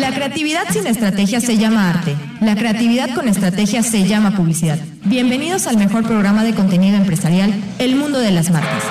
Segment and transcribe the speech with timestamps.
[0.00, 2.16] La creatividad sin estrategia se llama arte.
[2.40, 4.78] La creatividad con estrategia se llama publicidad.
[5.04, 8.82] Bienvenidos al mejor programa de contenido empresarial, El Mundo de las Marcas.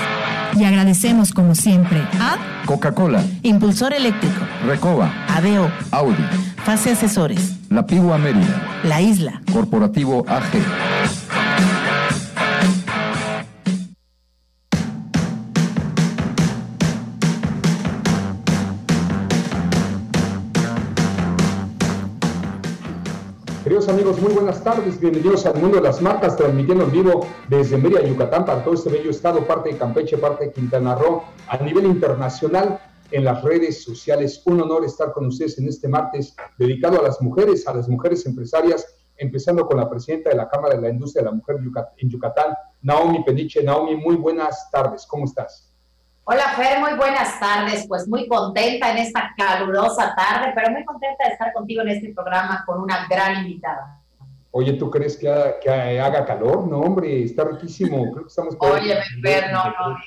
[0.55, 2.37] Y agradecemos como siempre a
[2.67, 6.23] Coca-Cola, Impulsor Eléctrico, Recoba, ADO, Audi,
[6.63, 10.43] Fase Asesores, La Pigua Mérida, La Isla, Corporativo AG.
[23.89, 24.99] Amigos, muy buenas tardes.
[24.99, 28.89] Bienvenidos al mundo de las marcas, transmitiendo en vivo desde Mérida, Yucatán, para todo este
[28.89, 33.83] bello estado, parte de Campeche, parte de Quintana Roo, a nivel internacional en las redes
[33.83, 34.43] sociales.
[34.45, 38.27] Un honor estar con ustedes en este martes dedicado a las mujeres, a las mujeres
[38.27, 38.85] empresarias,
[39.17, 41.57] empezando con la presidenta de la Cámara de la Industria de la Mujer
[41.97, 43.63] en Yucatán, Naomi Peniche.
[43.63, 45.07] Naomi, muy buenas tardes.
[45.07, 45.68] ¿Cómo estás?
[46.31, 47.87] Hola Fer, muy buenas tardes.
[47.87, 52.13] Pues muy contenta en esta calurosa tarde, pero muy contenta de estar contigo en este
[52.13, 53.99] programa con una gran invitada.
[54.51, 56.67] Oye, ¿tú crees que, haga, que haga calor?
[56.67, 58.11] No, hombre, está riquísimo.
[58.13, 58.55] Creo que estamos.
[58.59, 59.97] Oye, Fer, no, no,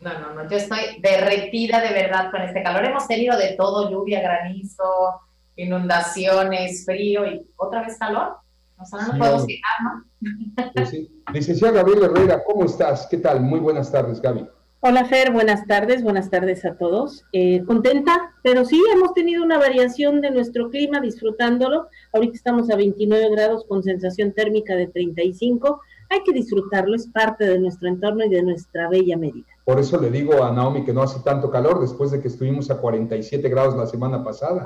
[0.00, 2.84] no, no, no, yo estoy derretida de verdad con este calor.
[2.84, 5.20] Hemos tenido de todo, lluvia, granizo,
[5.54, 8.38] inundaciones, frío y otra vez calor.
[8.76, 10.72] O sea, no sí, podemos quejar, ¿no?
[10.74, 11.22] Pues sí.
[11.32, 13.06] Licenciada Gabriel Herrera, ¿cómo estás?
[13.08, 13.40] ¿Qué tal?
[13.40, 14.57] Muy buenas tardes, Gaby.
[14.80, 17.24] Hola Fer, buenas tardes, buenas tardes a todos.
[17.32, 21.88] Eh, contenta, pero sí hemos tenido una variación de nuestro clima, disfrutándolo.
[22.12, 25.80] Ahorita estamos a 29 grados con sensación térmica de 35.
[26.10, 29.48] Hay que disfrutarlo, es parte de nuestro entorno y de nuestra bella Mérida.
[29.64, 32.70] Por eso le digo a Naomi que no hace tanto calor después de que estuvimos
[32.70, 34.64] a 47 grados la semana pasada.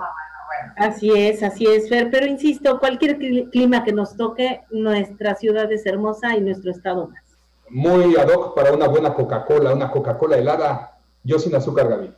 [0.77, 3.17] Así es, así es, Fer, pero insisto, cualquier
[3.49, 7.32] clima que nos toque, nuestra ciudad es hermosa y nuestro estado más
[7.73, 12.13] muy ad hoc para una buena Coca-Cola, una Coca-Cola helada, yo sin azúcar, Gaby.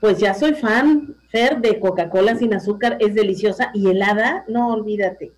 [0.00, 5.32] Pues ya soy fan, Fer, de Coca-Cola sin azúcar, es deliciosa y helada, no olvídate.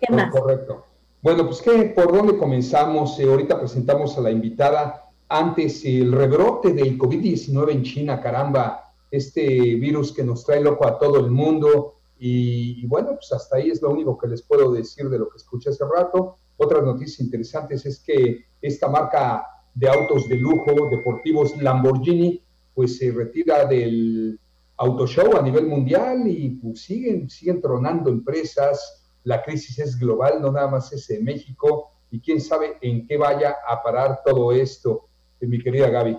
[0.00, 0.30] ¿Qué no, más?
[0.30, 0.86] Correcto.
[1.20, 3.18] Bueno, pues ¿qué, ¿por dónde comenzamos?
[3.18, 5.10] Eh, ahorita presentamos a la invitada.
[5.28, 9.42] Antes, el rebrote del COVID-19 en China, caramba, este
[9.76, 11.96] virus que nos trae loco a todo el mundo.
[12.18, 15.28] Y, y, bueno, pues hasta ahí es lo único que les puedo decir de lo
[15.28, 16.36] que escuché hace rato.
[16.62, 22.42] Otras noticias interesantes es que esta marca de autos de lujo deportivos Lamborghini
[22.74, 24.38] pues se retira del
[24.76, 29.04] auto show a nivel mundial y pues siguen, siguen tronando empresas.
[29.24, 33.16] La crisis es global, no nada más es en México y quién sabe en qué
[33.16, 35.08] vaya a parar todo esto,
[35.40, 36.18] mi querida Gaby.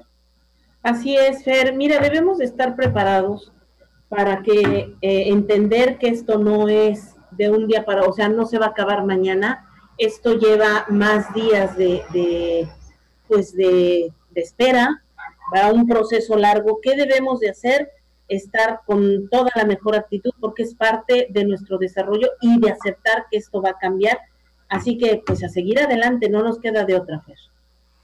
[0.81, 1.75] Así es, Fer.
[1.75, 3.53] Mira, debemos de estar preparados
[4.09, 8.45] para que eh, entender que esto no es de un día para, o sea, no
[8.45, 12.67] se va a acabar mañana esto lleva más días de,
[13.27, 15.03] pues de, espera,
[15.55, 16.79] va un proceso largo.
[16.81, 17.91] ¿Qué debemos de hacer?
[18.27, 23.25] Estar con toda la mejor actitud porque es parte de nuestro desarrollo y de aceptar
[23.29, 24.17] que esto va a cambiar.
[24.69, 27.35] Así que pues a seguir adelante, no nos queda de otra fe.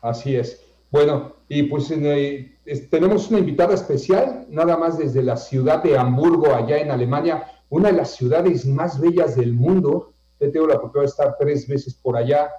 [0.01, 0.63] Así es.
[0.91, 1.87] Bueno, y pues
[2.89, 7.89] tenemos una invitada especial, nada más desde la ciudad de Hamburgo, allá en Alemania, una
[7.89, 10.08] de las ciudades más bellas del mundo,
[10.39, 12.49] he tenido la oportunidad de estar tres veces por allá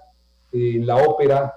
[0.52, 1.54] en la ópera.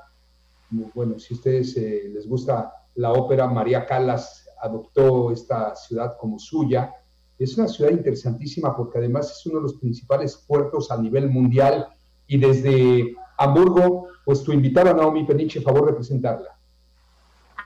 [0.69, 6.39] Bueno, si a ustedes eh, les gusta la ópera, María Calas adoptó esta ciudad como
[6.39, 6.93] suya.
[7.37, 11.87] Es una ciudad interesantísima porque además es uno de los principales puertos a nivel mundial
[12.27, 16.57] y desde Hamburgo, pues tu invitada Naomi Peniche, favor de presentarla.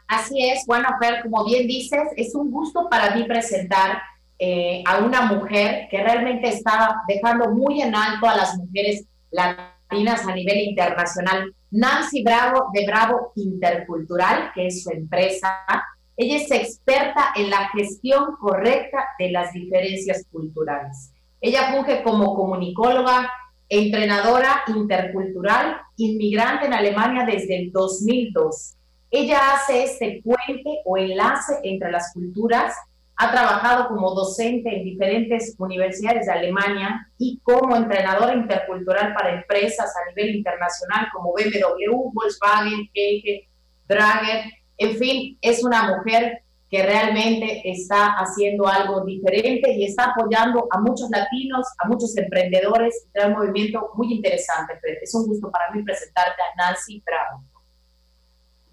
[0.08, 4.00] Así es, bueno, Fer, como bien dices, es un gusto para mí presentar
[4.40, 10.28] eh, a una mujer que realmente está dejando muy en alto a las mujeres latinas
[10.28, 11.54] a nivel internacional.
[11.72, 15.66] Nancy Bravo de Bravo Intercultural, que es su empresa.
[16.16, 21.12] Ella es experta en la gestión correcta de las diferencias culturales.
[21.42, 23.32] Ella funge como comunicóloga,
[23.70, 28.76] entrenadora intercultural, inmigrante en Alemania desde el 2002.
[29.10, 32.76] Ella hace este puente o enlace entre las culturas
[33.20, 39.92] ha trabajado como docente en diferentes universidades de Alemania y como entrenadora intercultural para empresas
[39.96, 43.50] a nivel internacional como BMW, Volkswagen, Keke,
[43.88, 44.46] Drager.
[44.78, 50.80] En fin, es una mujer que realmente está haciendo algo diferente y está apoyando a
[50.80, 54.74] muchos latinos, a muchos emprendedores, trae un movimiento muy interesante.
[55.02, 57.44] Es un gusto para mí presentarte a Nancy Bravo.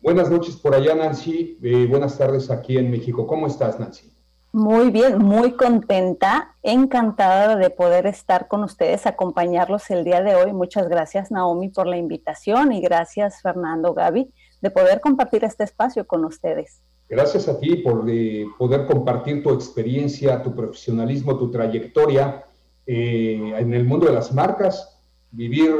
[0.03, 1.57] Buenas noches por allá, Nancy.
[1.63, 3.27] Eh, buenas tardes aquí en México.
[3.27, 4.14] ¿Cómo estás, Nancy?
[4.55, 10.53] Muy bien, muy contenta, encantada de poder estar con ustedes, acompañarlos el día de hoy.
[10.53, 16.07] Muchas gracias Naomi por la invitación y gracias Fernando Gaby de poder compartir este espacio
[16.07, 16.81] con ustedes.
[17.09, 22.45] Gracias a ti por eh, poder compartir tu experiencia, tu profesionalismo, tu trayectoria
[22.87, 25.01] eh, en el mundo de las marcas.
[25.33, 25.75] Vivir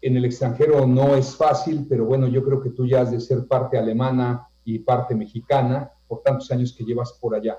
[0.00, 3.18] en el extranjero no es fácil, pero bueno, yo creo que tú ya has de
[3.18, 7.58] ser parte alemana y parte mexicana por tantos años que llevas por allá.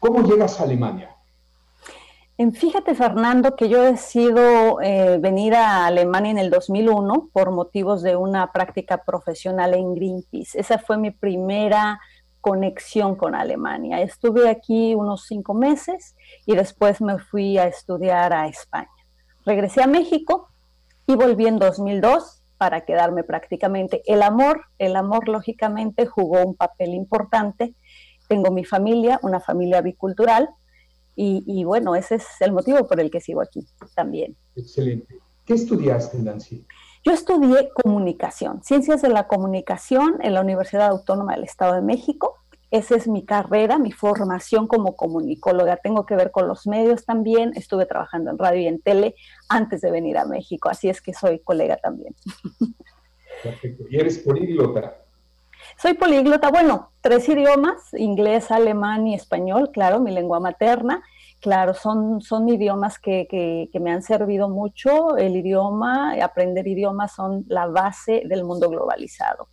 [0.00, 1.14] ¿Cómo llegas a Alemania?
[2.54, 8.14] Fíjate, Fernando, que yo decido eh, venir a Alemania en el 2001 por motivos de
[8.14, 10.60] una práctica profesional en Greenpeace.
[10.60, 12.00] Esa fue mi primera
[12.40, 14.00] conexión con Alemania.
[14.00, 16.14] Estuve aquí unos cinco meses
[16.46, 18.88] y después me fui a estudiar a España.
[19.44, 20.48] Regresé a México
[21.08, 24.02] y volví en 2002 para quedarme prácticamente.
[24.06, 27.74] El amor, el amor lógicamente jugó un papel importante.
[28.28, 30.48] Tengo mi familia, una familia bicultural,
[31.20, 33.66] y, bueno, ese es el motivo por el que sigo aquí
[33.96, 34.36] también.
[34.54, 35.18] Excelente.
[35.44, 36.64] ¿Qué estudiaste, Nancy?
[37.04, 42.36] Yo estudié comunicación, ciencias de la comunicación en la Universidad Autónoma del Estado de México.
[42.70, 45.78] Esa es mi carrera, mi formación como comunicóloga.
[45.78, 47.52] Tengo que ver con los medios también.
[47.56, 49.16] Estuve trabajando en radio y en tele
[49.48, 52.14] antes de venir a México, así es que soy colega también.
[53.42, 53.84] Perfecto.
[53.90, 55.07] ¿Y eres políglota?
[55.80, 61.04] Soy políglota, bueno, tres idiomas, inglés, alemán y español, claro, mi lengua materna.
[61.40, 65.16] Claro, son, son idiomas que, que, me han servido mucho.
[65.16, 69.46] El idioma, aprender idiomas son la base del mundo globalizado.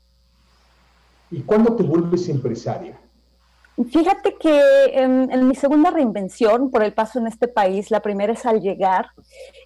[1.30, 3.00] ¿Y cuándo te vuelves empresaria?
[3.84, 8.46] Fíjate que en, mi segunda reinvención por el paso en este país, la primera es
[8.46, 9.08] al llegar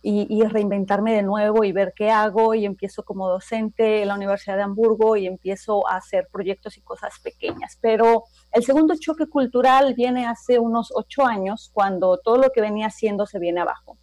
[0.02, 4.56] y, reinventarme de nuevo y ver qué hago y empiezo como docente en la Universidad
[4.58, 7.78] de Hamburgo y empiezo a hacer proyectos y cosas pequeñas.
[7.82, 12.88] Pero el segundo choque cultural viene hace unos ocho años cuando todo lo que venía
[12.88, 13.98] haciendo se viene abajo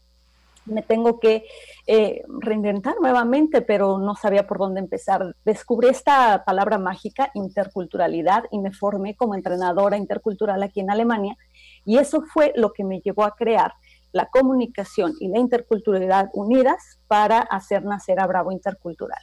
[0.67, 1.45] me tengo que
[1.87, 5.35] eh, reinventar nuevamente, pero no sabía por dónde empezar.
[5.45, 11.37] Descubrí esta palabra mágica, interculturalidad, y me formé como entrenadora intercultural aquí en Alemania,
[11.85, 13.73] y eso fue lo que me llevó a crear
[14.13, 19.19] la comunicación y la interculturalidad unidas para hacer nacer a Bravo Intercultural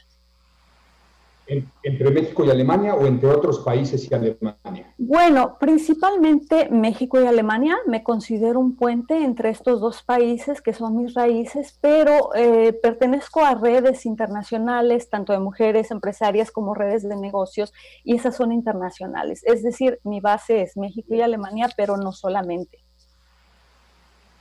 [1.46, 4.94] entre México y Alemania o entre otros países y Alemania?
[4.98, 7.76] Bueno, principalmente México y Alemania.
[7.86, 13.44] Me considero un puente entre estos dos países que son mis raíces, pero eh, pertenezco
[13.44, 17.72] a redes internacionales, tanto de mujeres empresarias como redes de negocios,
[18.04, 19.42] y esas son internacionales.
[19.44, 22.83] Es decir, mi base es México y Alemania, pero no solamente.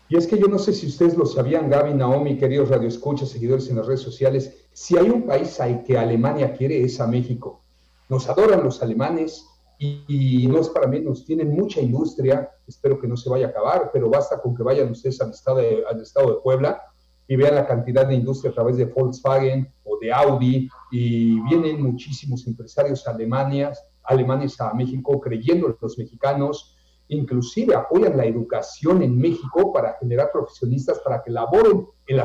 [0.09, 3.69] Y es que yo no sé si ustedes lo sabían, Gaby, Naomi, queridos radioescuchas, seguidores
[3.69, 7.63] en las redes sociales, si hay un país al que Alemania quiere es a México.
[8.09, 9.47] Nos adoran los alemanes
[9.79, 13.89] y, no es para menos, tienen mucha industria, espero que no se vaya a acabar,
[13.91, 16.81] pero basta con que vayan ustedes al estado de, al estado de Puebla
[17.27, 21.81] y vean la cantidad de industria a través de Volkswagen o de Audi y vienen
[21.81, 26.72] muchísimos empresarios alemanes, alemanes a México creyendo en los mexicanos
[27.13, 32.17] inclusive apoyan la educación en México para generar profesionistas para que laboren en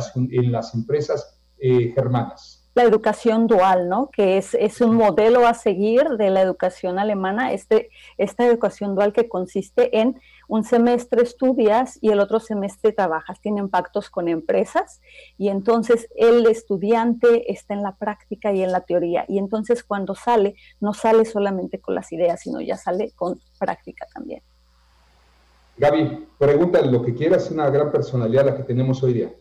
[0.52, 2.70] las, empresas eh, germanas.
[2.74, 4.08] La educación dual, ¿no?
[4.10, 9.12] Que es, es, un modelo a seguir de la educación alemana, este, esta educación dual
[9.12, 15.00] que consiste en un semestre estudias y el otro semestre trabajas, tienen pactos con empresas
[15.36, 20.14] y entonces el estudiante está en la práctica y en la teoría y entonces cuando
[20.14, 24.42] sale, no sale solamente con las ideas, sino ya sale con práctica también.
[25.78, 29.32] Gaby, pregúntale lo que quieras, una gran personalidad la que tenemos hoy día.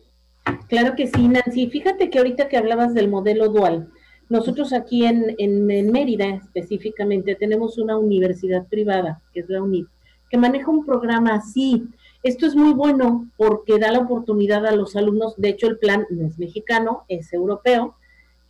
[0.68, 1.68] Claro que sí, Nancy.
[1.68, 3.90] Fíjate que ahorita que hablabas del modelo dual,
[4.28, 9.88] nosotros aquí en, en, Mérida específicamente tenemos una universidad privada, que es la UNIT,
[10.30, 11.88] que maneja un programa así.
[12.22, 16.06] Esto es muy bueno porque da la oportunidad a los alumnos, de hecho el plan
[16.10, 17.96] no es mexicano, es europeo,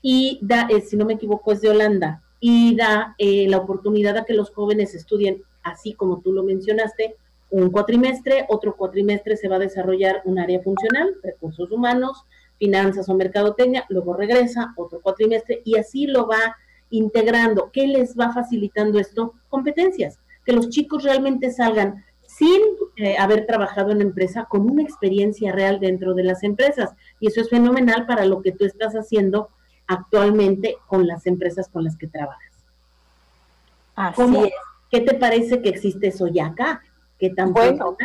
[0.03, 4.17] y da, eh, si no me equivoco, es de Holanda, y da eh, la oportunidad
[4.17, 7.17] a que los jóvenes estudien, así como tú lo mencionaste,
[7.51, 12.25] un cuatrimestre, otro cuatrimestre se va a desarrollar un área funcional, recursos humanos,
[12.59, 16.57] finanzas o mercadotecnia, luego regresa otro cuatrimestre y así lo va
[16.91, 17.71] integrando.
[17.73, 19.35] ¿Qué les va facilitando esto?
[19.49, 22.61] Competencias, que los chicos realmente salgan sin
[22.97, 26.91] eh, haber trabajado en empresa, con una experiencia real dentro de las empresas.
[27.21, 29.49] Y eso es fenomenal para lo que tú estás haciendo
[29.87, 32.53] actualmente con las empresas con las que trabajas.
[33.95, 34.53] Así es.
[34.91, 36.83] ¿Qué te parece que existe eso ya acá?
[37.19, 37.97] ¿Qué tan bueno?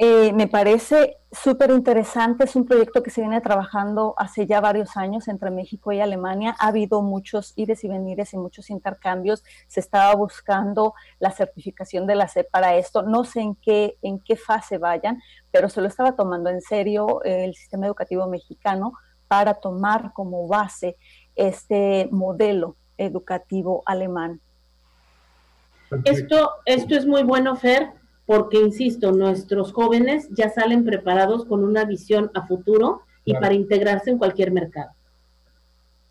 [0.00, 4.96] Eh, me parece súper interesante, es un proyecto que se viene trabajando hace ya varios
[4.96, 6.54] años entre México y Alemania.
[6.60, 9.42] Ha habido muchos ires y venires y muchos intercambios.
[9.66, 13.02] Se estaba buscando la certificación de la SEP para esto.
[13.02, 15.20] No sé en qué, en qué fase vayan,
[15.50, 18.92] pero se lo estaba tomando en serio el sistema educativo mexicano
[19.26, 20.96] para tomar como base
[21.34, 24.40] este modelo educativo alemán
[26.04, 27.92] Esto, esto es muy bueno, Fer,
[28.28, 34.10] porque, insisto, nuestros jóvenes ya salen preparados con una visión a futuro y para integrarse
[34.10, 34.90] en cualquier mercado.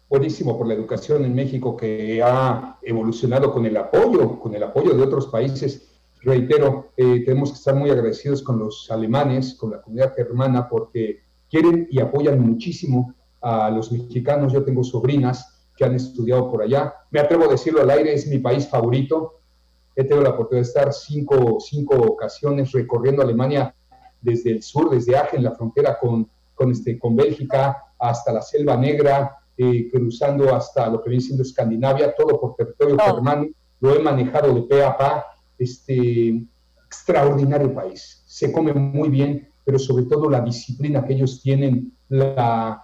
[0.09, 4.95] Buenísimo por la educación en México que ha evolucionado con el apoyo, con el apoyo
[4.95, 5.91] de otros países.
[6.23, 11.19] Reitero, eh, tenemos que estar muy agradecidos con los alemanes, con la comunidad germana, porque
[11.51, 14.53] quieren y apoyan muchísimo a los mexicanos.
[14.53, 16.95] Yo tengo sobrinas que han estudiado por allá.
[17.11, 19.35] Me atrevo a decirlo al aire, es mi país favorito.
[19.97, 23.73] He tenido la oportunidad de estar cinco, cinco ocasiones recorriendo Alemania
[24.21, 28.77] desde el sur, desde Aachen, la frontera con, con, este, con Bélgica, hasta la Selva
[28.77, 33.15] Negra, eh, cruzando hasta lo que viene siendo Escandinavia, todo por territorio oh.
[33.15, 33.47] germano.
[33.79, 35.25] Lo he manejado de pe a pa.
[35.57, 36.43] Este
[36.85, 38.21] extraordinario país.
[38.27, 42.83] Se come muy bien, pero sobre todo la disciplina que ellos tienen, la,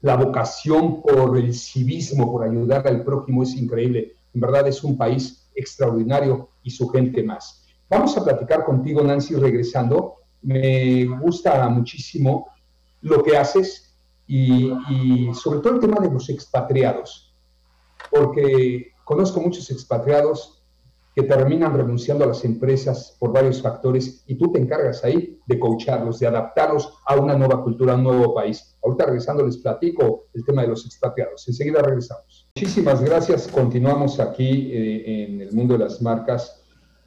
[0.00, 4.12] la vocación por el civismo, por ayudar al prójimo es increíble.
[4.32, 7.66] En verdad es un país extraordinario y su gente más.
[7.90, 10.16] Vamos a platicar contigo, Nancy, regresando.
[10.42, 12.48] Me gusta muchísimo
[13.00, 13.96] lo que haces
[14.26, 14.70] y,
[15.32, 17.34] sobre todo el tema de los expatriados,
[18.10, 20.62] porque conozco muchos expatriados
[21.14, 25.58] que terminan renunciando a las empresas por varios factores y tú te encargas ahí de
[25.58, 28.76] coacharlos, de adaptarlos a una nueva cultura, a un nuevo país.
[28.84, 31.48] Ahorita regresando les platico el tema de los expatriados.
[31.48, 32.47] Enseguida regresamos.
[32.60, 33.46] Muchísimas gracias.
[33.46, 36.60] Continuamos aquí eh, en el mundo de las marcas.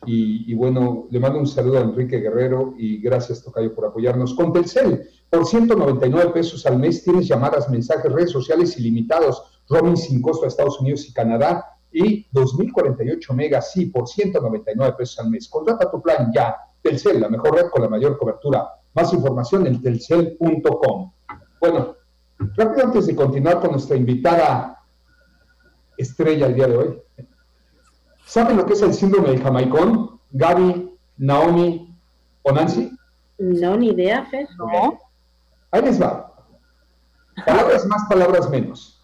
[0.05, 4.33] Y, y, bueno, le mando un saludo a Enrique Guerrero y gracias, Tocayo, por apoyarnos.
[4.33, 10.21] Con Telcel, por 199 pesos al mes tienes llamadas, mensajes, redes sociales ilimitados, roaming sin
[10.21, 15.49] costo a Estados Unidos y Canadá y 2048 megas, sí, por 199 pesos al mes.
[15.49, 16.55] Contrata tu plan ya.
[16.81, 18.69] Telcel, la mejor red con la mayor cobertura.
[18.93, 21.11] Más información en telcel.com.
[21.59, 21.97] Bueno,
[22.55, 24.77] rápido antes de continuar con nuestra invitada
[26.01, 27.01] estrella el día de hoy.
[28.25, 30.19] ¿Saben lo que es el síndrome del jamaicón?
[30.31, 31.95] Gaby, Naomi
[32.43, 32.91] o Nancy?
[33.37, 34.47] No, ni idea, Fer.
[34.57, 34.99] No.
[35.71, 36.33] Ahí les va.
[37.45, 39.03] Palabras más, palabras menos.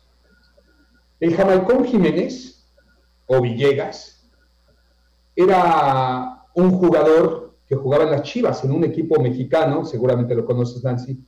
[1.20, 2.58] El jamaicón Jiménez
[3.28, 4.18] o Villegas,
[5.36, 10.84] era un jugador que jugaba en las Chivas, en un equipo mexicano, seguramente lo conoces,
[10.84, 11.20] Nancy.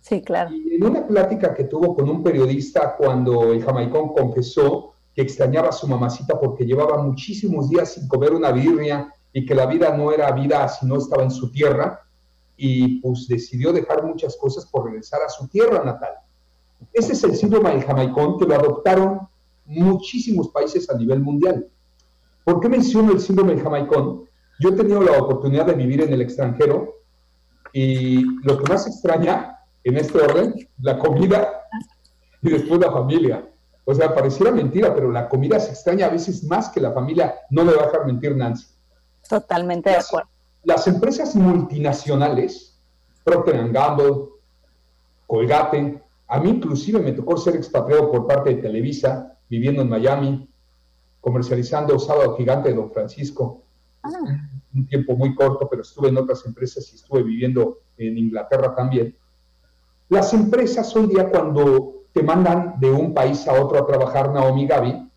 [0.00, 0.50] Sí, claro.
[0.50, 5.68] Y en una plática que tuvo con un periodista cuando el jamaicón confesó que extrañaba
[5.68, 9.96] a su mamacita porque llevaba muchísimos días sin comer una birria y que la vida
[9.96, 12.02] no era vida si no estaba en su tierra,
[12.56, 16.12] y pues decidió dejar muchas cosas por regresar a su tierra natal.
[16.92, 19.28] Ese es el síndrome del jamaicón que lo adoptaron
[19.64, 21.66] muchísimos países a nivel mundial.
[22.44, 24.24] ¿Por qué menciono el síndrome del jamaicón?
[24.60, 26.96] Yo he tenido la oportunidad de vivir en el extranjero
[27.72, 31.62] y lo que más extraña en este orden, la comida
[32.42, 33.48] y después la familia.
[33.84, 37.34] O sea, pareciera mentira, pero la comida se extraña a veces más que la familia.
[37.50, 38.66] No me va a dejar mentir Nancy.
[39.28, 40.28] Totalmente de acuerdo.
[40.64, 42.78] Las empresas multinacionales,
[43.24, 44.28] Procter Gamble,
[45.26, 50.48] Colgate, a mí inclusive me tocó ser expatriado por parte de Televisa, viviendo en Miami,
[51.20, 53.62] comercializando Sábado Gigante de Don Francisco.
[54.02, 54.10] Ah.
[54.74, 59.16] Un tiempo muy corto, pero estuve en otras empresas y estuve viviendo en Inglaterra también.
[60.08, 64.66] Las empresas hoy día cuando te mandan de un país a otro a trabajar, Naomi
[64.66, 65.10] Gaby,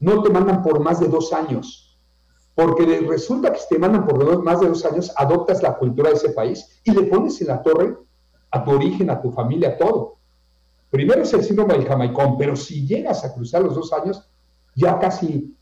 [0.00, 1.98] no te mandan por más de dos años,
[2.54, 6.16] porque resulta que si te mandan por más de dos años, adoptas la cultura de
[6.16, 7.96] ese país y le pones en la torre
[8.50, 10.18] a tu origen, a tu familia, a todo.
[10.90, 14.28] Primero es el síndrome del jamaicón, pero si llegas a cruzar los dos años,
[14.74, 15.56] ya casi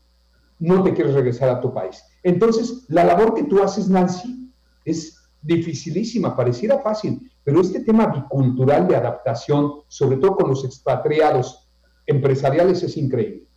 [0.59, 2.03] no te quieres regresar a tu país.
[2.21, 4.51] Entonces, la labor que tú haces, Nancy,
[4.83, 11.69] es dificilísima, pareciera fácil, pero este tema bicultural de adaptación, sobre todo con los expatriados
[12.05, 13.47] empresariales, es increíble.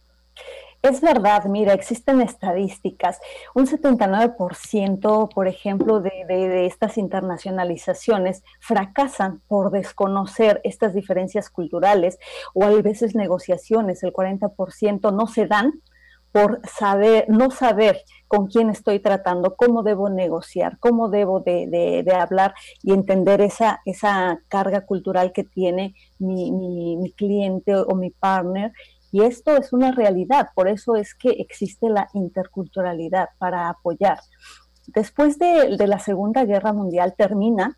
[0.85, 3.19] Es verdad, mira, existen estadísticas.
[3.55, 12.19] Un 79%, por ejemplo, de, estas internacionalizaciones fracasan por desconocer estas diferencias culturales
[12.53, 15.81] o a veces negociaciones, el 40% no se dan
[16.35, 22.55] por saber, no saber con quién estoy tratando, cómo debo negociar, cómo debo de, hablar
[22.83, 28.73] y entender esa, esa carga cultural que tiene mi, mi cliente o mi partner
[29.15, 34.19] y esto es una realidad, por eso es que existe la interculturalidad para apoyar.
[34.89, 37.77] Después de, la Segunda Guerra Mundial termina,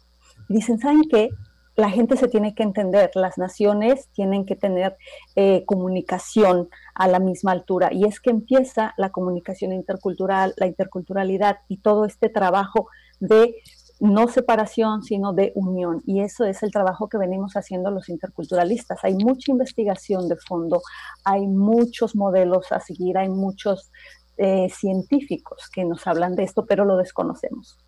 [0.49, 1.29] dicen, ¿saben qué?
[1.77, 4.97] La gente se tiene que entender, las naciones tienen que tener
[5.35, 7.93] eh, comunicación a la misma altura.
[7.93, 12.89] Y es que empieza la comunicación intercultural, la interculturalidad y todo este trabajo
[13.21, 13.57] de
[14.01, 16.03] no separación, sino de unión.
[16.07, 18.99] Y eso es el trabajo que venimos haciendo los interculturalistas.
[19.03, 20.83] Hay mucha investigación de fondo,
[21.25, 23.91] hay muchos modelos a seguir, hay muchos
[24.39, 27.79] eh, científicos que nos hablan de esto, pero lo desconocemos.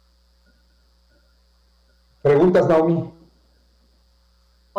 [2.23, 3.18] Preguntas, Naomi.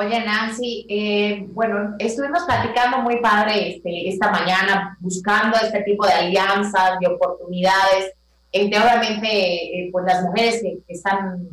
[0.02, 6.14] Oye, Nancy, eh, bueno, estuvimos platicando muy padre este, esta mañana, buscando este tipo de
[6.14, 8.14] alianzas, de oportunidades,
[8.54, 11.50] entre obviamente eh, pues las mujeres que, están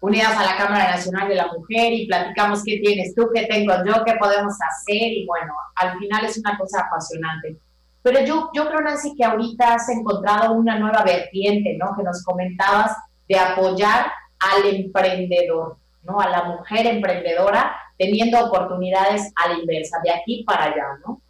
[0.00, 3.72] unidas a la Cámara Nacional de la Mujer y platicamos qué tienes tú, qué tengo
[3.86, 7.56] yo, qué podemos hacer y bueno, al final es una cosa apasionante.
[8.02, 11.94] Pero yo, yo creo, Nancy, que ahorita has encontrado una nueva vertiente, ¿no?
[11.96, 12.96] Que nos comentabas
[13.28, 14.06] de apoyar
[14.40, 15.76] al emprendedor,
[16.06, 16.20] ¿no?
[16.20, 21.20] A la mujer emprendedora teniendo oportunidades a la inversa, de aquí para allá, ¿no?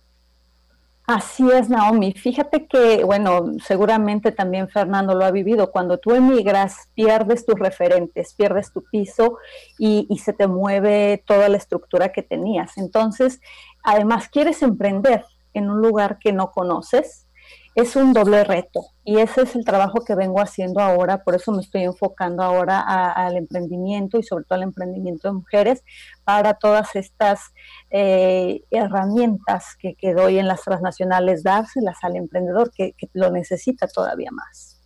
[1.06, 2.12] Así es, Naomi.
[2.12, 5.70] Fíjate que, bueno, seguramente también Fernando lo ha vivido.
[5.70, 9.38] Cuando tú emigras, pierdes tus referentes, pierdes tu piso
[9.78, 12.76] y, y, se te mueve toda la estructura que tenías.
[12.76, 13.40] Entonces,
[13.84, 17.25] además, quieres emprender en un lugar que no conoces
[17.76, 21.52] es un doble reto y ese es el trabajo que vengo haciendo ahora, por eso
[21.52, 25.84] me estoy enfocando ahora al emprendimiento y sobre todo al emprendimiento de mujeres
[26.24, 27.52] para todas estas
[27.90, 34.30] eh, herramientas que, que, doy en las transnacionales, dárselas al emprendedor que, lo necesita todavía
[34.32, 34.80] más.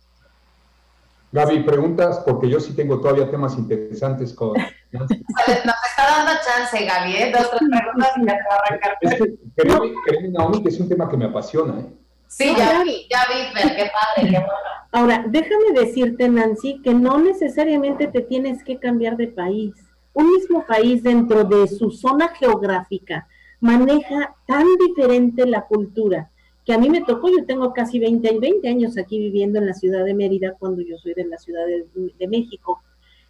[1.31, 4.51] Gaby, preguntas, porque yo sí tengo todavía temas interesantes con...
[4.91, 7.31] Nos está dando chance, Gaby, ¿eh?
[7.31, 8.97] Dos, tres preguntas y ya te va a arrancar.
[8.99, 12.00] Es que, Naomi, que es un tema que me apasiona, ¿eh?
[12.31, 14.51] Sí, ya vi, ya vi, pero qué padre, qué bueno.
[14.93, 19.73] Ahora, déjame decirte, Nancy, que no necesariamente te tienes que cambiar de país.
[20.13, 23.27] Un mismo país dentro de su zona geográfica
[23.59, 26.31] maneja tan diferente la cultura
[26.65, 29.73] que a mí me tocó, yo tengo casi 20, 20 años aquí viviendo en la
[29.73, 31.85] ciudad de Mérida cuando yo soy de la ciudad de,
[32.17, 32.81] de México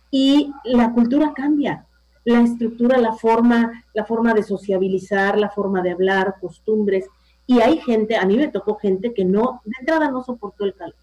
[0.10, 1.86] y la cultura cambia,
[2.26, 7.08] la estructura, la forma, la forma de sociabilizar, la forma de hablar, costumbres,
[7.52, 10.74] y hay gente, a mí me tocó gente que no, de entrada no soportó el
[10.74, 10.96] calor.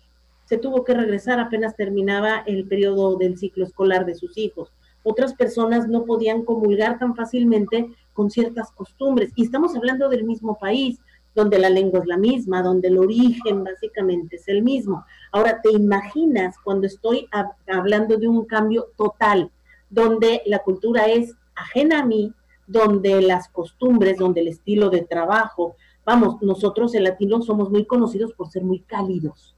[0.47, 4.73] Se tuvo que regresar apenas terminaba el periodo del ciclo escolar de sus hijos.
[5.03, 9.31] Otras personas no podían comulgar tan fácilmente con ciertas costumbres.
[9.37, 10.99] Y estamos hablando del mismo país,
[11.35, 15.05] donde la lengua es la misma, donde el origen básicamente es el mismo.
[15.33, 17.29] Ahora, ¿te imaginas cuando estoy
[17.67, 19.51] hablando de un cambio total,
[19.91, 22.33] donde la cultura es ajena a mí,
[22.67, 25.77] donde las costumbres, donde el estilo de trabajo,
[26.09, 29.55] vamos, nosotros en latino somos muy conocidos por ser muy cálidos,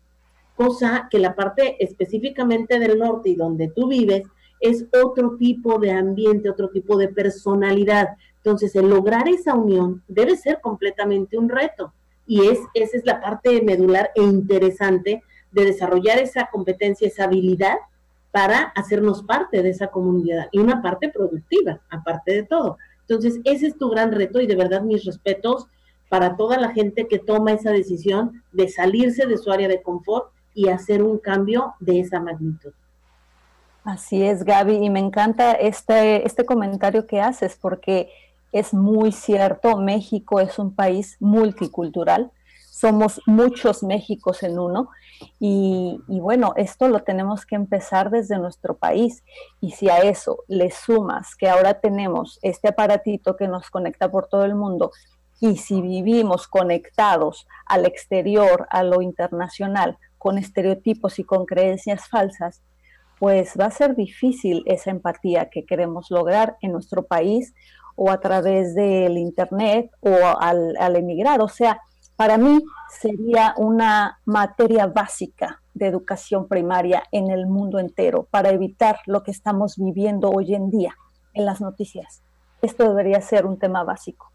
[0.57, 4.25] cosa que la parte específicamente del norte y donde tú vives
[4.59, 8.09] es otro tipo de ambiente, otro tipo de personalidad.
[8.39, 11.93] Entonces, el lograr esa unión debe ser completamente un reto.
[12.27, 17.77] Y es, esa es la parte medular e interesante de desarrollar esa competencia, esa habilidad
[18.33, 22.77] para hacernos parte de esa comunidad y una parte productiva, aparte de todo.
[23.03, 25.69] Entonces, ese es tu gran reto y de verdad mis respetos
[26.11, 30.33] para toda la gente que toma esa decisión de salirse de su área de confort
[30.53, 32.73] y hacer un cambio de esa magnitud.
[33.85, 38.11] Así es, Gaby, y me encanta este, este comentario que haces porque
[38.51, 42.33] es muy cierto, México es un país multicultural,
[42.71, 44.91] somos muchos Méxicos en uno
[45.39, 49.23] y, y, bueno, esto lo tenemos que empezar desde nuestro país
[49.61, 54.27] y si a eso le sumas que ahora tenemos este aparatito que nos conecta por
[54.27, 54.91] todo el mundo
[55.41, 62.63] y si vivimos conectados al exterior, a lo internacional, con estereotipos y con creencias falsas,
[63.19, 67.55] pues va a ser difícil esa empatía que queremos lograr en nuestro país
[67.97, 71.41] o a través del Internet o al, al emigrar.
[71.43, 71.81] O sea,
[72.17, 72.63] para mí
[73.01, 79.31] sería una materia básica de educación primaria en el mundo entero para evitar lo que
[79.31, 80.95] estamos viviendo hoy en día
[81.33, 82.23] en las noticias.
[82.61, 84.30] Esto debería ser un tema básico.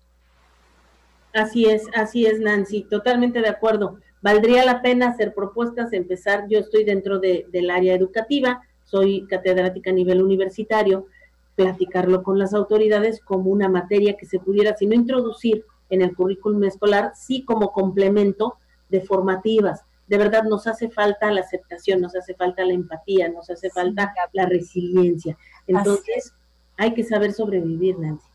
[1.35, 3.99] Así es, así es, Nancy, totalmente de acuerdo.
[4.21, 9.89] Valdría la pena hacer propuestas, empezar, yo estoy dentro de, del área educativa, soy catedrática
[9.89, 11.07] a nivel universitario,
[11.55, 16.15] platicarlo con las autoridades como una materia que se pudiera, si no introducir en el
[16.15, 18.55] currículum escolar, sí como complemento
[18.87, 19.83] de formativas.
[20.07, 24.13] De verdad nos hace falta la aceptación, nos hace falta la empatía, nos hace falta
[24.31, 25.37] la resiliencia.
[25.67, 26.33] Entonces,
[26.77, 28.29] hay que saber sobrevivir, Nancy.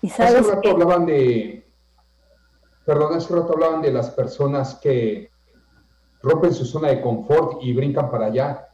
[0.00, 1.65] Y sabes Hace hablaban de
[2.86, 5.28] Perdón, hace rato hablaban de las personas que
[6.22, 8.68] rompen su zona de confort y brincan para allá.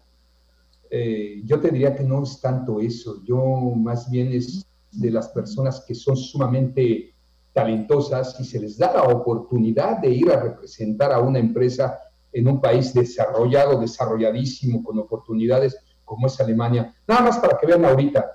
[0.90, 3.38] Eh, yo te diría que no es tanto eso, yo
[3.74, 7.14] más bien es de las personas que son sumamente
[7.54, 11.98] talentosas y se les da la oportunidad de ir a representar a una empresa
[12.34, 16.94] en un país desarrollado, desarrolladísimo, con oportunidades como es Alemania.
[17.08, 18.30] Nada más para que vean ahorita,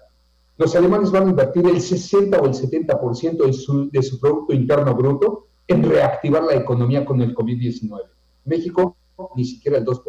[0.57, 4.53] los alemanes van a invertir el 60 o el 70% de su, de su Producto
[4.53, 8.01] Interno Bruto en reactivar la economía con el COVID-19.
[8.45, 8.95] México
[9.35, 10.03] ni siquiera el 2%.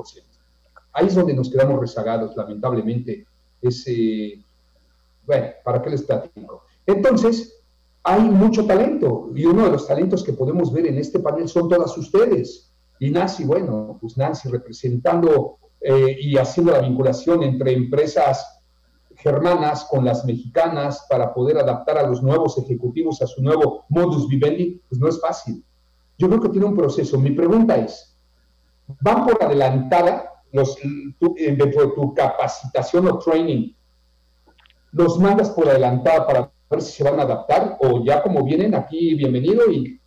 [0.92, 3.26] Ahí es donde nos quedamos rezagados, lamentablemente.
[3.60, 4.42] Ese,
[5.26, 6.62] bueno, ¿para qué les platico?
[6.86, 7.60] Entonces,
[8.02, 11.68] hay mucho talento y uno de los talentos que podemos ver en este panel son
[11.68, 12.72] todas ustedes.
[13.00, 18.57] Y Nancy, bueno, pues Nancy representando eh, y haciendo la vinculación entre empresas
[19.18, 24.28] germanas con las mexicanas para poder adaptar a los nuevos ejecutivos a su nuevo modus
[24.28, 25.64] vivendi, pues no es fácil.
[26.16, 27.18] Yo creo que tiene un proceso.
[27.18, 28.16] Mi pregunta es,
[29.00, 33.72] ¿van por adelantada los, eh, dentro de tu capacitación o training?
[34.92, 38.74] ¿Los mandas por adelantada para ver si se van a adaptar o ya como vienen
[38.74, 40.00] aquí, bienvenido y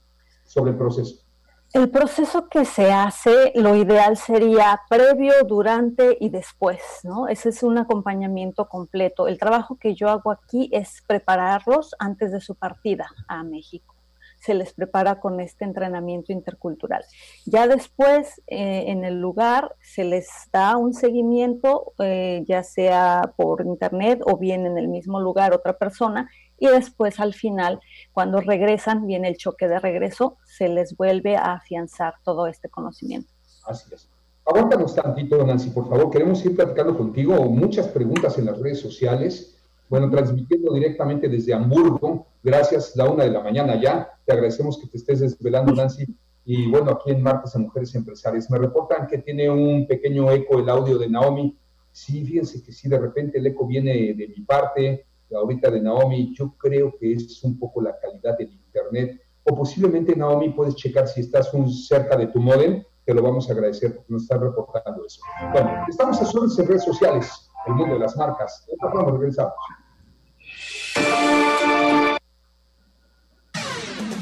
[0.46, 1.26] sobre el proceso?
[1.74, 7.30] El proceso que se hace, lo ideal sería previo, durante y después, ¿no?
[7.30, 9.30] Ese es un acompañamiento completo.
[9.30, 13.96] El trabajo que yo hago aquí es prepararlos antes de su partida a México.
[14.38, 17.06] Se les prepara con este entrenamiento intercultural.
[17.46, 23.66] Ya después, eh, en el lugar, se les da un seguimiento, eh, ya sea por
[23.66, 26.30] internet o bien en el mismo lugar otra persona,
[26.62, 27.80] y después al final,
[28.14, 33.32] cuando regresan, viene el choque de regreso, se les vuelve a afianzar todo este conocimiento.
[33.66, 34.08] Así es.
[34.46, 36.12] Aguántanos tantito, Nancy, por favor.
[36.12, 37.34] Queremos ir platicando contigo.
[37.46, 39.58] Muchas preguntas en las redes sociales.
[39.90, 42.28] Bueno, transmitiendo directamente desde Hamburgo.
[42.44, 44.12] Gracias, la una de la mañana ya.
[44.24, 46.06] Te agradecemos que te estés desvelando, Nancy.
[46.46, 48.52] Y bueno, aquí en Martes a Mujeres Empresarias.
[48.52, 51.58] Me reportan que tiene un pequeño eco el audio de Naomi.
[51.92, 56.34] Sí, fíjense que sí, de repente el eco viene de mi parte ahorita de Naomi,
[56.36, 59.22] yo creo que es un poco la calidad del Internet.
[59.44, 63.50] O posiblemente, Naomi, puedes checar si estás un, cerca de tu modem, te lo vamos
[63.50, 65.22] a agradecer porque nos están reportando eso.
[65.52, 68.68] Bueno, estamos a solas en redes sociales, el mundo de las marcas.
[68.82, 69.54] Vamos, regresamos.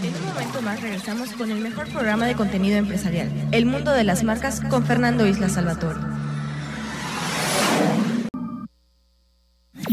[0.02, 4.06] En un momento más regresamos con el mejor programa de contenido empresarial, El mundo de
[4.06, 6.19] las marcas, con Fernando Isla Salvatore.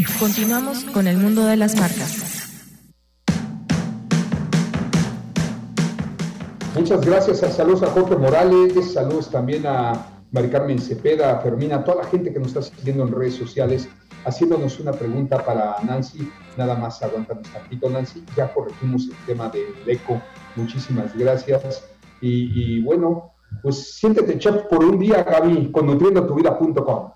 [0.04, 2.52] Continuamos con el mundo de las marcas.
[6.74, 7.38] Muchas gracias.
[7.38, 12.08] Saludos a Jorge Morales, saludos también a Mari Carmen Cepeda, a Fermina, a toda la
[12.10, 13.88] gente que nos está siguiendo en redes sociales,
[14.26, 16.30] haciéndonos una pregunta para Nancy.
[16.58, 18.22] Nada más aguántanos tantito, Nancy.
[18.36, 20.20] Ya corregimos el tema del eco.
[20.56, 21.84] Muchísimas gracias.
[22.20, 23.32] Y, y bueno,
[23.62, 27.15] pues siéntete chef por un día, Gaby, con nutriendotuvida.com.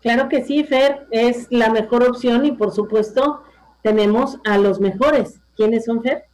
[0.00, 3.42] Claro que sí, Fer, es la mejor opción y por supuesto
[3.82, 5.40] tenemos a los mejores.
[5.56, 6.24] ¿Quiénes son, Fer?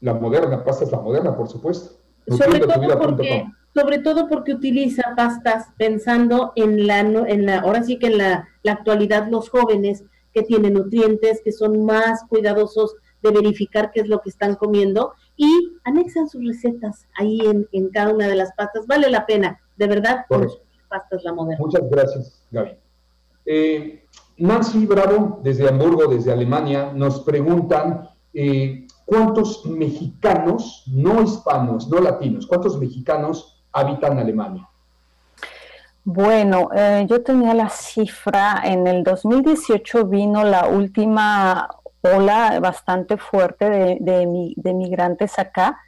[0.00, 2.00] La moderna, pastas la moderna, por supuesto.
[2.26, 7.98] Sobre todo, porque, sobre todo porque utiliza pastas pensando en la, en la, ahora sí
[7.98, 13.90] que en la, actualidad los jóvenes que tienen nutrientes, que son más cuidadosos de verificar
[13.92, 18.28] qué es lo que están comiendo y anexan sus recetas ahí en, en cada una
[18.28, 18.86] de las pastas.
[18.86, 20.48] Vale la pena, de verdad, por,
[20.92, 21.64] pastas la moderna.
[21.64, 22.76] Muchas gracias, Gaby.
[23.46, 24.04] Eh,
[24.36, 32.46] Nancy Bravo, desde Hamburgo, desde Alemania, nos preguntan eh, cuántos mexicanos, no hispanos, no latinos,
[32.46, 34.68] cuántos mexicanos habitan Alemania.
[36.04, 41.68] Bueno, eh, yo tenía la cifra, en el 2018 vino la última
[42.02, 43.98] ola bastante fuerte de,
[44.56, 45.78] de, migrantes acá.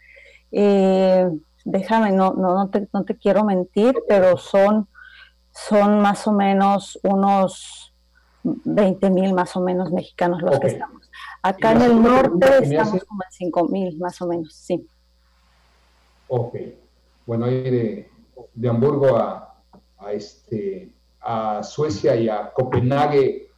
[1.64, 4.86] déjame, no, no, no, te, no te quiero mentir, pero son
[5.54, 7.94] son más o menos unos
[8.42, 11.10] 20 mil más o menos mexicanos los que estamos.
[11.42, 14.86] Acá en el norte estamos como en 5 mil más o menos, sí.
[16.28, 16.56] Ok.
[17.26, 18.10] Bueno, ahí de,
[18.54, 19.62] de Hamburgo a,
[20.12, 23.50] este, a Suecia y a Copenhague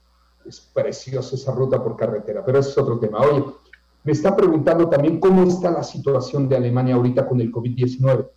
[0.44, 3.20] es preciosa esa ruta por carretera, pero ese es otro tema.
[3.20, 3.44] Oye,
[4.04, 8.28] me está preguntando también cómo está la situación de Alemania ahorita con el COVID-19.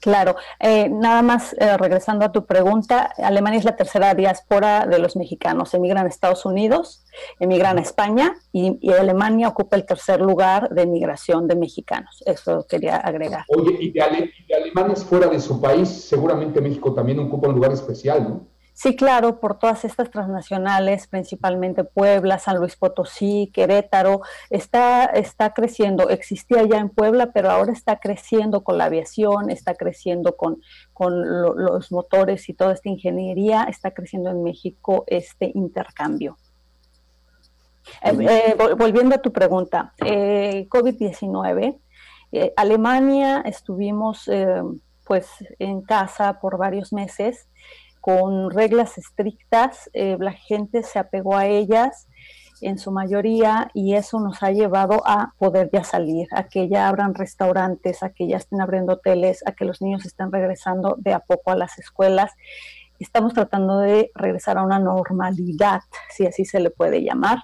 [0.00, 4.98] Claro, eh, nada más eh, regresando a tu pregunta, Alemania es la tercera diáspora de
[4.98, 5.74] los mexicanos.
[5.74, 7.04] Emigran a Estados Unidos,
[7.40, 12.22] emigran a España y, Alemania ocupa el tercer lugar de migración de mexicanos.
[12.26, 13.44] Eso quería agregar.
[13.48, 17.54] Oye, y de, y de alemanes fuera de su país, seguramente México también ocupa un
[17.54, 18.57] lugar especial, ¿no?
[18.80, 26.08] Sí, claro, por todas estas transnacionales, principalmente Puebla, San Luis Potosí, Querétaro, está, está creciendo.
[26.10, 30.62] Existía ya en Puebla, pero ahora está creciendo con la aviación, está creciendo con,
[30.92, 31.12] con
[31.56, 36.38] los motores y toda esta ingeniería, está creciendo en México este intercambio.
[38.04, 41.80] Eh, eh, volviendo a tu pregunta, eh, COVID-19,
[42.54, 44.30] Alemania estuvimos
[45.04, 45.26] pues
[45.58, 47.48] en casa por varios meses
[48.08, 52.08] con reglas estrictas, eh, la gente se apegó a ellas
[52.62, 56.88] en su mayoría y eso nos ha llevado a poder ya salir, a que ya
[56.88, 61.12] abran restaurantes, a que ya estén abriendo hoteles, a que los niños estén regresando de
[61.12, 62.32] a poco a las escuelas.
[62.98, 67.40] Estamos tratando de regresar a una normalidad, si así se le puede llamar,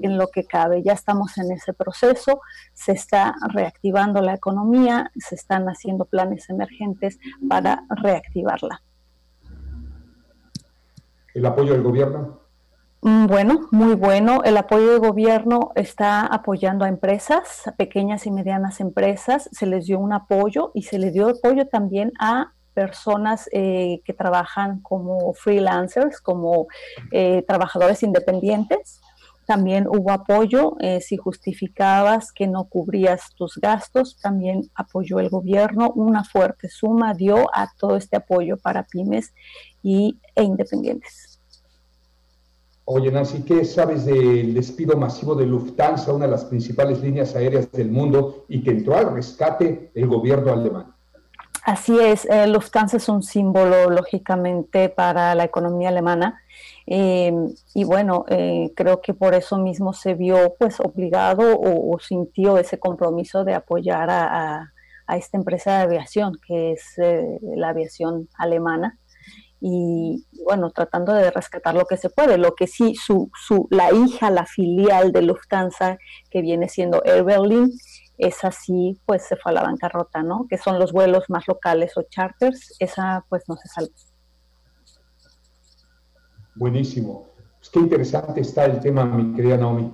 [0.00, 0.84] en lo que cabe.
[0.84, 2.40] Ya estamos en ese proceso,
[2.72, 8.80] se está reactivando la economía, se están haciendo planes emergentes para reactivarla.
[11.34, 12.40] ¿El apoyo del gobierno?
[13.02, 14.42] Mm, bueno, muy bueno.
[14.44, 19.50] El apoyo del gobierno está apoyando a empresas, pequeñas y medianas empresas.
[19.52, 24.14] Se les dio un apoyo y se les dio apoyo también a personas eh, que
[24.14, 26.66] trabajan como freelancers, como
[27.10, 29.00] eh, trabajadores independientes.
[29.46, 34.18] También hubo apoyo eh, si justificabas que no cubrías tus gastos.
[34.22, 35.90] También apoyó el gobierno.
[35.94, 39.34] Una fuerte suma dio a todo este apoyo para pymes
[39.84, 41.38] y, e independientes.
[42.86, 47.70] Oye, Nancy, ¿qué sabes del despido masivo de Lufthansa, una de las principales líneas aéreas
[47.70, 50.92] del mundo, y que entró al rescate el gobierno alemán?
[51.64, 56.42] Así es, eh, Lufthansa es un símbolo, lógicamente, para la economía alemana.
[56.86, 62.58] Em, y bueno, eh, creo que por eso mismo se vio pues obligado o, sintió
[62.58, 64.70] ese compromiso de apoyar a,
[65.16, 68.98] esta empresa de aviación, que es eh, la aviación alemana
[69.66, 72.36] y bueno, tratando de rescatar lo que se puede.
[72.36, 75.96] Lo que sí, su, su, la hija, la filial de Lufthansa,
[76.30, 77.72] que viene siendo Air Berlin,
[78.18, 80.46] esa sí, pues se fue a la bancarrota, ¿no?
[80.50, 83.94] Que son los vuelos más locales o charters, esa pues no se salvó.
[86.56, 87.30] Buenísimo.
[87.56, 89.90] Pues qué interesante está el tema, mi querida Naomi.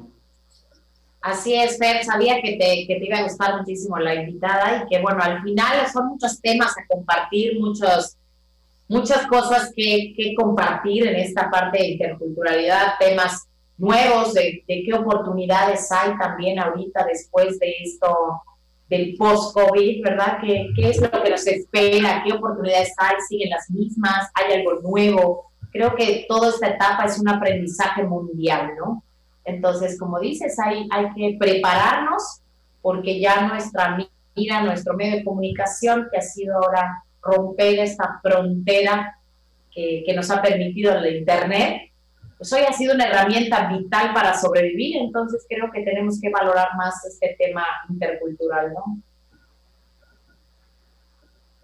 [1.21, 4.89] Así es, Fer, sabía que te, que te iba a gustar muchísimo la invitada y
[4.89, 8.17] que bueno, al final son muchos temas a compartir, muchos
[8.91, 13.47] muchas cosas que, compartir en esta parte de interculturalidad, temas
[13.79, 18.43] nuevos, de, qué oportunidades hay también ahorita después de esto
[18.89, 20.39] del post-COVID, ¿verdad?
[20.43, 22.23] ¿Qué, ¿Qué es lo que nos espera?
[22.25, 23.15] ¿Qué oportunidades hay?
[23.29, 24.29] ¿Siguen las mismas?
[24.35, 25.53] ¿Hay algo nuevo?
[25.71, 29.05] Creo que toda esta etapa es un aprendizaje mundial, ¿no?
[29.45, 32.41] Entonces, como dices, hay, hay que prepararnos
[32.83, 33.97] porque ya nuestra
[34.35, 39.17] mira, nuestro medio de comunicación, que ha sido ahora romper esta frontera
[39.73, 41.91] que, nos ha permitido el Internet,
[42.37, 46.69] pues hoy ha sido una herramienta vital para sobrevivir, entonces creo que tenemos que valorar
[46.77, 48.99] más este tema intercultural, ¿no?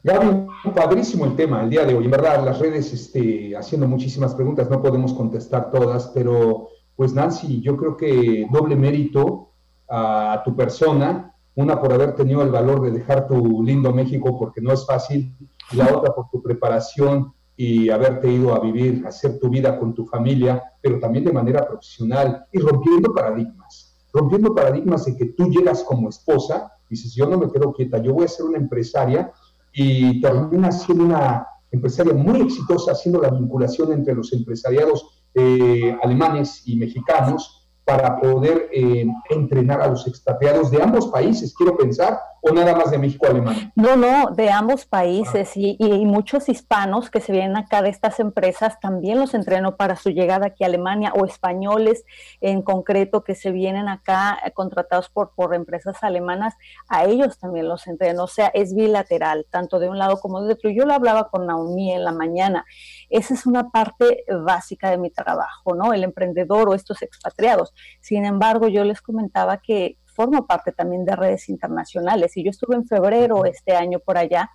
[0.03, 2.05] Gaby, padrísimo el tema el día de hoy.
[2.05, 7.61] En verdad, las redes este, haciendo muchísimas preguntas, no podemos contestar todas, pero pues Nancy,
[7.61, 9.51] yo creo que doble mérito
[9.89, 14.61] a tu persona una por haber tenido el valor de dejar tu lindo México porque
[14.61, 15.35] no es fácil,
[15.73, 19.79] y la otra por tu preparación y haberte ido a vivir, a hacer tu vida
[19.79, 25.25] con tu familia, pero también de manera profesional y rompiendo paradigmas, rompiendo paradigmas de que
[25.27, 28.59] tú llegas como esposa, dices, yo no me quedo quieta, yo voy a ser una
[28.59, 29.33] empresaria
[29.73, 36.63] y terminas siendo una empresaria muy exitosa haciendo la vinculación entre los empresariados eh, alemanes
[36.67, 42.55] y mexicanos para poder eh, entrenar a los expatriados de ambos países, quiero pensar, o
[42.55, 43.73] nada más de México Alemania?
[43.75, 45.61] No, no, de ambos países ah.
[45.61, 50.11] y, muchos hispanos que se vienen acá de estas empresas también los entreno para su
[50.11, 52.05] llegada aquí a Alemania o españoles
[52.41, 56.55] en concreto que se vienen acá eh, contratados por, por empresas alemanas,
[56.89, 60.55] a ellos también los entreno, o sea, es bilateral, tanto de un lado como de
[60.55, 60.71] otro.
[60.71, 62.65] Yo lo hablaba con Naomi en la mañana,
[63.11, 65.93] esa es una parte básica de mi trabajo, ¿no?
[65.93, 67.75] El emprendedor o estos expatriados.
[68.01, 72.75] Sin embargo, yo les comentaba que formo parte también de redes internacionales y yo estuve
[72.75, 74.51] en febrero este año por allá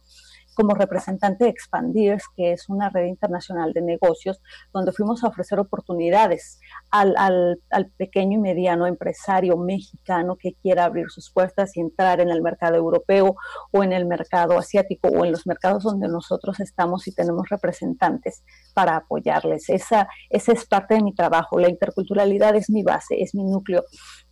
[0.54, 4.42] como representante de Expandirs, que es una red internacional de negocios,
[4.74, 11.10] donde fuimos a ofrecer oportunidades al, al, pequeño y mediano empresario mexicano que quiera abrir
[11.10, 13.36] sus puertas y entrar en el mercado europeo
[13.72, 18.44] o en el mercado asiático o en los mercados donde nosotros estamos y tenemos representantes
[18.74, 19.70] para apoyarles.
[19.70, 21.60] Esa, esa es parte de mi trabajo.
[21.60, 23.84] La interculturalidad es mi base, es mi núcleo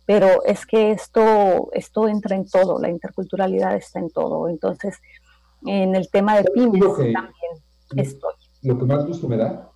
[0.06, 4.48] pero es que esto, esto entra en todo, la interculturalidad está en todo.
[4.48, 4.98] Entonces,
[5.66, 7.32] en el tema de pymes también
[7.96, 8.34] estoy.
[8.62, 9.70] Lo que más gusto me da.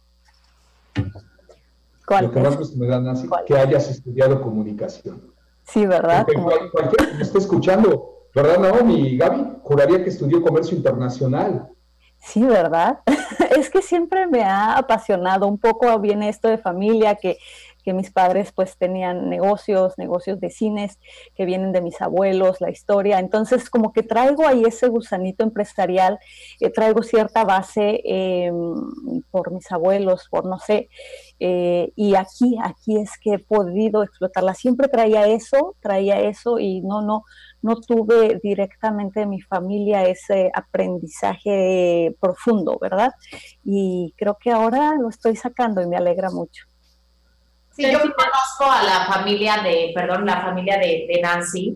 [2.06, 5.32] ¿Cuál lo que más gusto me da, Nancy, que hayas estudiado comunicación.
[5.64, 6.26] Sí, ¿verdad?
[6.26, 9.58] Porque cualquiera que me esté escuchando, ¿verdad, Naomi Gaby?
[9.62, 11.70] Juraría que estudió comercio internacional.
[12.18, 13.00] Sí, ¿verdad?
[13.56, 17.38] es que siempre me ha apasionado un poco, viene esto de familia, que
[17.84, 20.98] que mis padres pues tenían negocios, negocios de cines
[21.34, 23.18] que vienen de mis abuelos, la historia.
[23.18, 26.18] Entonces como que traigo ahí ese gusanito empresarial,
[26.60, 28.74] eh, traigo cierta base em,
[29.30, 30.88] por mis abuelos, por no sé,
[31.38, 34.54] eh, y aquí, aquí es que he podido explotarla.
[34.54, 37.24] Siempre traía eso, traía eso y no, no,
[37.62, 43.12] no tuve directamente de mi familia ese aprendizaje profundo, ¿verdad?
[43.62, 46.64] Y creo que ahora lo estoy sacando y me alegra mucho.
[47.76, 51.74] Sí, yo conozco a la familia de, perdón, la familia de, Nancy.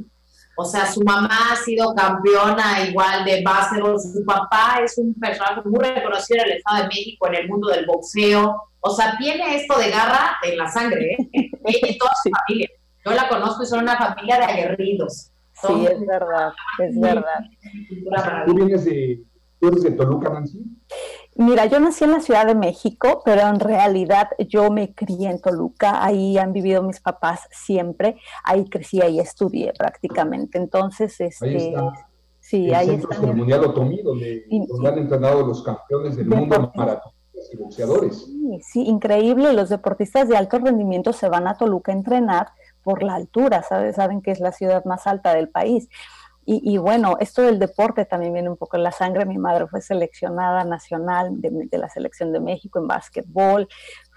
[0.56, 5.60] O sea, su mamá ha sido campeona igual de básquetbol, su papá es un personaje
[5.64, 8.56] muy reconocido en el Estado de México, en el mundo del boxeo.
[8.80, 11.28] O sea, tiene esto de garra en la sangre, ¿eh?
[11.64, 12.68] Ella y toda su familia.
[13.04, 15.30] Yo la conozco y son una familia de aguerridos.
[15.66, 18.44] Sí, es verdad, es verdad.
[18.46, 19.20] ¿Tú vienes de,
[19.60, 20.60] tú eres de Toluca, Nancy?
[21.38, 25.40] Mira, yo nací en la Ciudad de México, pero en realidad yo me crié en
[25.40, 30.58] Toluca, ahí han vivido mis papás siempre, ahí crecí, ahí estudié prácticamente.
[30.58, 31.92] Entonces, este, ahí está.
[32.40, 33.14] sí, el ahí está.
[33.14, 38.16] ceremonial Otomí, donde, donde han entrenado los campeones del mundo maratonistas y boxeadores.
[38.16, 39.52] Sí, sí, increíble.
[39.52, 42.48] Los deportistas de alto rendimiento se van a Toluca a entrenar
[42.82, 43.94] por la altura, ¿sabes?
[43.94, 45.88] Saben que es la ciudad más alta del país.
[46.50, 49.26] Y, bueno, esto del deporte también viene un poco en la sangre.
[49.26, 53.68] Mi madre fue seleccionada nacional de, la selección de México en básquetbol,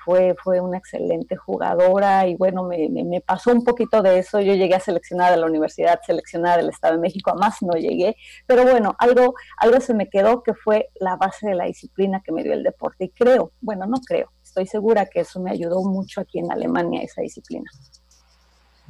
[0.05, 4.39] fue, fue una excelente jugadora y bueno, me, me, pasó un poquito de eso.
[4.39, 7.73] Yo llegué a seleccionar de la universidad, seleccionada del Estado de México, a más no
[7.73, 8.15] llegué,
[8.47, 12.31] pero bueno, algo, algo se me quedó que fue la base de la disciplina que
[12.31, 15.83] me dio el deporte y creo, bueno, no creo, estoy segura que eso me ayudó
[15.83, 17.69] mucho aquí en Alemania, esa disciplina.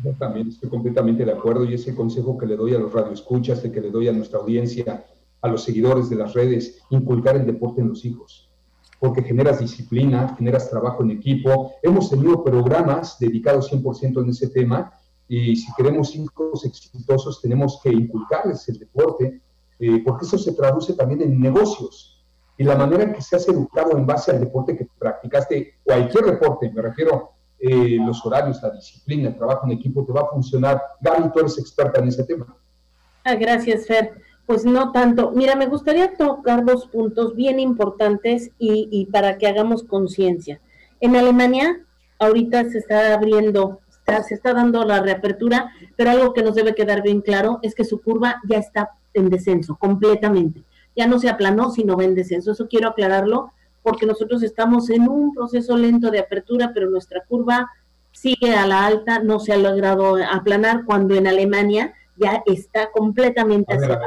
[0.04, 3.62] Yo también estoy completamente de acuerdo y ese consejo que le doy a los radioescuchas,
[3.62, 5.06] de que le doy a nuestra audiencia,
[5.42, 8.50] a los seguidores de las redes, inculcar el deporte en los hijos,
[9.00, 11.74] porque generas disciplina, generas trabajo en equipo.
[11.84, 14.92] Hemos tenido programas dedicados 100% en ese tema
[15.28, 19.42] y si queremos hijos exitosos tenemos que inculcarles el deporte,
[19.80, 22.24] eh, porque eso se traduce también en negocios.
[22.58, 26.26] Y la manera en que se hace educado en base al deporte que practicaste, cualquier
[26.26, 27.32] deporte, me refiero
[27.62, 30.82] eh, los horarios, la disciplina, el trabajo en equipo te va a funcionar.
[31.00, 32.56] Gaby, tú eres experta en ese tema.
[33.24, 34.14] Ah, gracias, Fer.
[34.46, 35.32] Pues no tanto.
[35.32, 40.60] Mira, me gustaría tocar dos puntos bien importantes y, y para que hagamos conciencia.
[41.00, 41.86] En Alemania,
[42.20, 43.80] ahorita se está abriendo,
[44.28, 47.86] se está dando la reapertura, pero algo que nos debe quedar bien claro es que
[47.86, 50.64] su curva ya está en descenso completamente.
[50.96, 52.52] Ya no se aplanó, sino va en descenso.
[52.52, 53.52] Eso quiero aclararlo
[53.84, 57.70] porque nosotros estamos en un proceso lento de apertura, pero nuestra curva
[58.12, 63.74] sigue a la alta, no se ha logrado aplanar cuando en Alemania ya está completamente
[63.74, 64.00] hacia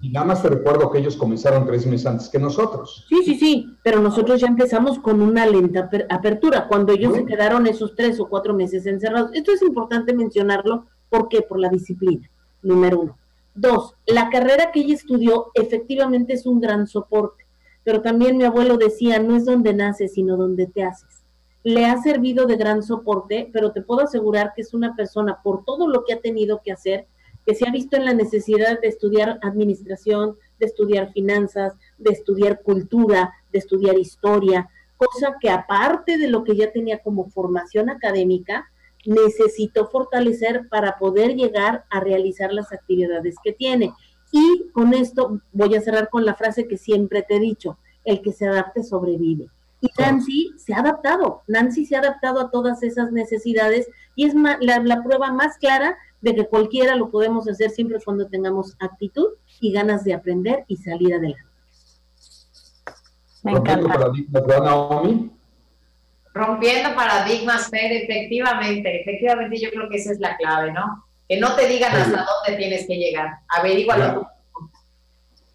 [0.00, 3.06] Y nada más te recuerdo que ellos comenzaron tres meses antes que nosotros.
[3.08, 7.66] Sí, sí, sí, pero nosotros ya empezamos con una lenta apertura, cuando ellos se quedaron
[7.66, 9.30] esos tres o cuatro meses encerrados.
[9.34, 11.42] Esto es importante mencionarlo, ¿por qué?
[11.42, 12.28] Por la disciplina,
[12.62, 13.18] número uno.
[13.54, 17.47] Dos, la carrera que ella estudió efectivamente es un gran soporte
[17.88, 21.24] pero también mi abuelo decía, no es donde naces, sino donde te haces.
[21.62, 25.64] Le ha servido de gran soporte, pero te puedo asegurar que es una persona, por
[25.64, 27.06] todo lo que ha tenido que hacer,
[27.46, 32.60] que se ha visto en la necesidad de estudiar administración, de estudiar finanzas, de estudiar
[32.60, 38.70] cultura, de estudiar historia, cosa que aparte de lo que ya tenía como formación académica,
[39.06, 43.94] necesitó fortalecer para poder llegar a realizar las actividades que tiene.
[44.30, 48.20] Y con esto voy a cerrar con la frase que siempre te he dicho, el
[48.20, 49.48] que se adapte sobrevive.
[49.80, 54.34] Y Nancy se ha adaptado, Nancy se ha adaptado a todas esas necesidades y es
[54.34, 59.28] la, prueba más clara de que cualquiera lo podemos hacer siempre cuando tengamos actitud
[59.60, 61.44] y ganas de aprender y salir adelante.
[63.44, 63.88] Me encanta.
[63.88, 64.42] Paradigmas,
[66.34, 71.04] Rompiendo paradigmas, Fer, efectivamente, efectivamente yo creo que esa es la clave, ¿no?
[71.28, 73.40] Que no te digan hasta dónde tienes que llegar.
[73.48, 74.26] Averígualo tú.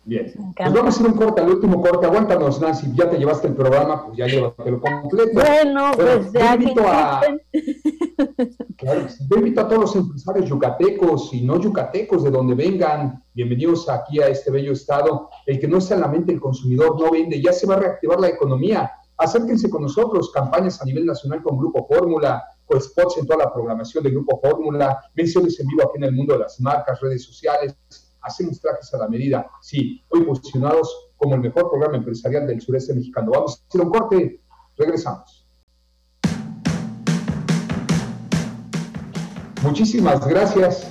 [0.06, 0.34] Bien.
[0.56, 2.06] Pues vamos a hacer un corte, al último corte.
[2.06, 2.92] Aguántanos, Nancy.
[2.94, 5.32] Ya te llevaste el programa, pues ya llévatelo completo.
[5.34, 7.22] Bueno, pues ya invito a...
[8.78, 13.24] claro, yo invito a todos los empresarios yucatecos y no yucatecos de donde vengan.
[13.34, 15.30] Bienvenidos aquí a este bello estado.
[15.46, 17.42] El que no está en la mente del consumidor no vende.
[17.42, 18.92] Ya se va a reactivar la economía.
[19.18, 20.32] Acérquense con nosotros.
[20.34, 24.40] Campañas a nivel nacional con Grupo Fórmula con spots en toda la programación del Grupo
[24.40, 27.76] Fórmula, menciones en vivo aquí en el mundo de las marcas, redes sociales,
[28.22, 29.50] hacemos trajes a la medida.
[29.62, 33.32] Sí, hoy posicionados como el mejor programa empresarial del sureste mexicano.
[33.32, 34.42] Vamos a hacer un corte,
[34.78, 35.48] regresamos.
[39.64, 40.90] Muchísimas gracias.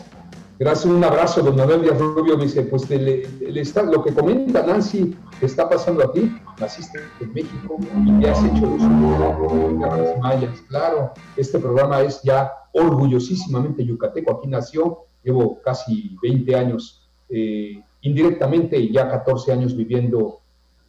[0.59, 2.37] Gracias, un abrazo, don Manuel Díaz Rubio.
[2.37, 7.77] Dice, pues lo que comenta Nancy, está pasando aquí, naciste en México
[8.07, 10.61] y te has hecho los tierras mayas.
[10.69, 14.39] Claro, este programa es ya orgullosísimamente yucateco.
[14.39, 20.41] Aquí nació, llevo casi 20 años eh, indirectamente y ya 14 años viviendo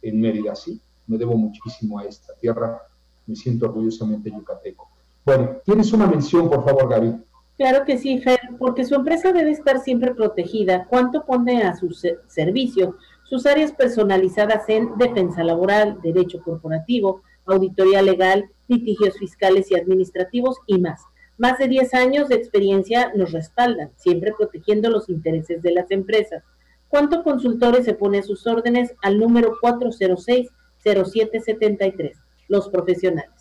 [0.02, 0.54] en Mérida.
[0.54, 2.82] Sí, me debo muchísimo a esta tierra.
[3.26, 4.88] Me siento orgullosamente yucateco.
[5.24, 7.14] Bueno, tienes una mención, por favor, Gaby.
[7.56, 10.86] Claro que sí, Fer, porque su empresa debe estar siempre protegida.
[10.88, 11.88] ¿Cuánto pone a su
[12.26, 12.96] servicio?
[13.24, 20.78] Sus áreas personalizadas en defensa laboral, derecho corporativo, auditoría legal, litigios fiscales y administrativos y
[20.78, 21.00] más.
[21.36, 26.44] Más de 10 años de experiencia nos respaldan, siempre protegiendo los intereses de las empresas.
[26.88, 32.12] ¿Cuánto consultores se pone a sus órdenes al número 406-0773?
[32.48, 33.32] Los profesionales.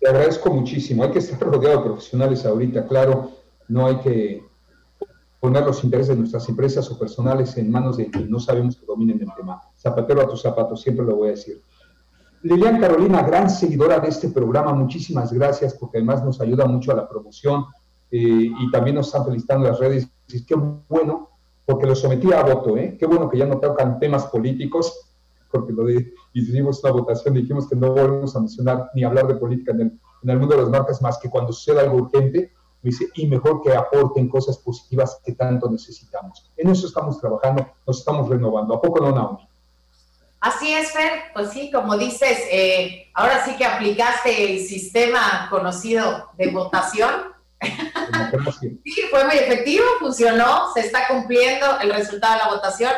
[0.00, 1.04] Te agradezco muchísimo.
[1.04, 3.30] Hay que estar rodeado de profesionales ahorita, claro.
[3.68, 4.42] No hay que
[5.44, 8.86] poner los intereses de nuestras empresas o personales en manos de quien no sabemos que
[8.86, 9.60] dominen el tema.
[9.76, 11.60] Zapatero a tus zapatos, siempre lo voy a decir.
[12.40, 16.94] Lilian Carolina, gran seguidora de este programa, muchísimas gracias porque además nos ayuda mucho a
[16.94, 17.66] la promoción
[18.10, 20.08] eh, y también nos están felicitando las redes.
[20.28, 20.54] Y qué
[20.88, 21.28] bueno,
[21.66, 22.96] porque lo sometí a voto, ¿eh?
[22.98, 25.10] Qué bueno que ya no tocan temas políticos,
[25.52, 29.34] porque lo de, hicimos una votación, dijimos que no volvemos a mencionar ni hablar de
[29.34, 32.50] política en el, en el mundo de las marcas más que cuando suceda algo urgente,
[33.14, 36.50] y mejor que aporten cosas positivas que tanto necesitamos.
[36.56, 38.74] En eso estamos trabajando, nos estamos renovando.
[38.74, 39.48] ¿A poco no, Naomi?
[40.40, 41.10] Así es, Fer.
[41.32, 47.10] Pues sí, como dices, eh, ahora sí que aplicaste el sistema conocido de votación.
[48.60, 52.92] sí, fue muy efectivo, funcionó, se está cumpliendo el resultado de la votación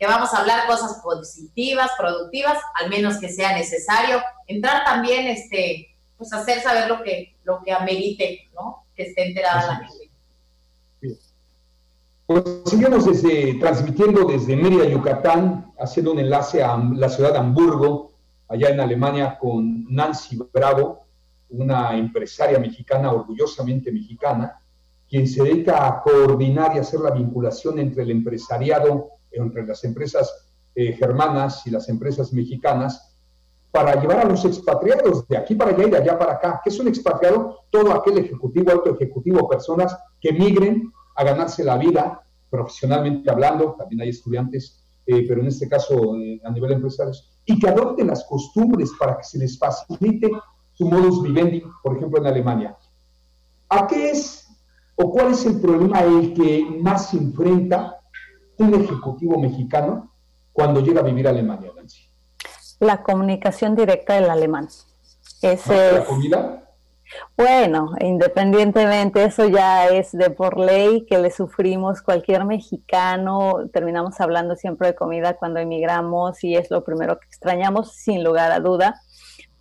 [0.00, 4.22] que vamos a hablar cosas positivas, productivas, al menos que sea necesario.
[4.46, 8.79] Entrar también, este, pues hacer saber lo que, lo que amerite, ¿no?
[9.00, 10.10] Que esté enterada la gente.
[12.26, 18.12] Pues seguimos desde, transmitiendo desde Mérida, Yucatán, haciendo un enlace a la ciudad de Hamburgo,
[18.46, 21.06] allá en Alemania, con Nancy Bravo,
[21.48, 24.60] una empresaria mexicana, orgullosamente mexicana,
[25.08, 30.46] quien se dedica a coordinar y hacer la vinculación entre el empresariado entre las empresas
[30.74, 33.09] eh, germanas y las empresas mexicanas
[33.70, 36.60] para llevar a los expatriados de aquí para allá y de allá para acá.
[36.62, 37.60] ¿Qué es un expatriado?
[37.70, 44.02] Todo aquel ejecutivo, alto ejecutivo, personas que migren a ganarse la vida profesionalmente hablando, también
[44.02, 48.24] hay estudiantes, eh, pero en este caso eh, a nivel empresarial, y que adopten las
[48.24, 50.30] costumbres para que se les facilite
[50.72, 52.76] su modus vivendi, por ejemplo, en Alemania.
[53.68, 54.48] ¿A qué es
[54.96, 58.00] o cuál es el problema el que más se enfrenta
[58.58, 60.12] un ejecutivo mexicano
[60.52, 61.69] cuando llega a vivir a Alemania?
[62.80, 64.68] La comunicación directa del alemán.
[65.42, 66.56] Ese ¿La comida?
[67.36, 73.68] Bueno, independientemente, eso ya es de por ley que le sufrimos cualquier mexicano.
[73.72, 78.52] Terminamos hablando siempre de comida cuando emigramos y es lo primero que extrañamos, sin lugar
[78.52, 79.00] a duda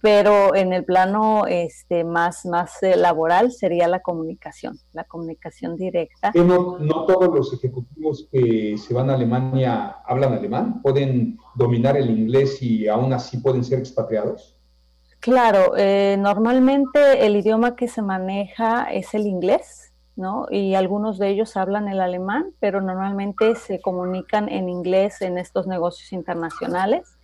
[0.01, 6.31] pero en el plano este, más, más eh, laboral sería la comunicación, la comunicación directa.
[6.35, 12.09] No, no todos los ejecutivos que se van a Alemania hablan alemán, pueden dominar el
[12.09, 14.55] inglés y aún así pueden ser expatriados.
[15.19, 20.45] Claro, eh, normalmente el idioma que se maneja es el inglés, ¿no?
[20.49, 25.67] Y algunos de ellos hablan el alemán, pero normalmente se comunican en inglés en estos
[25.67, 27.17] negocios internacionales.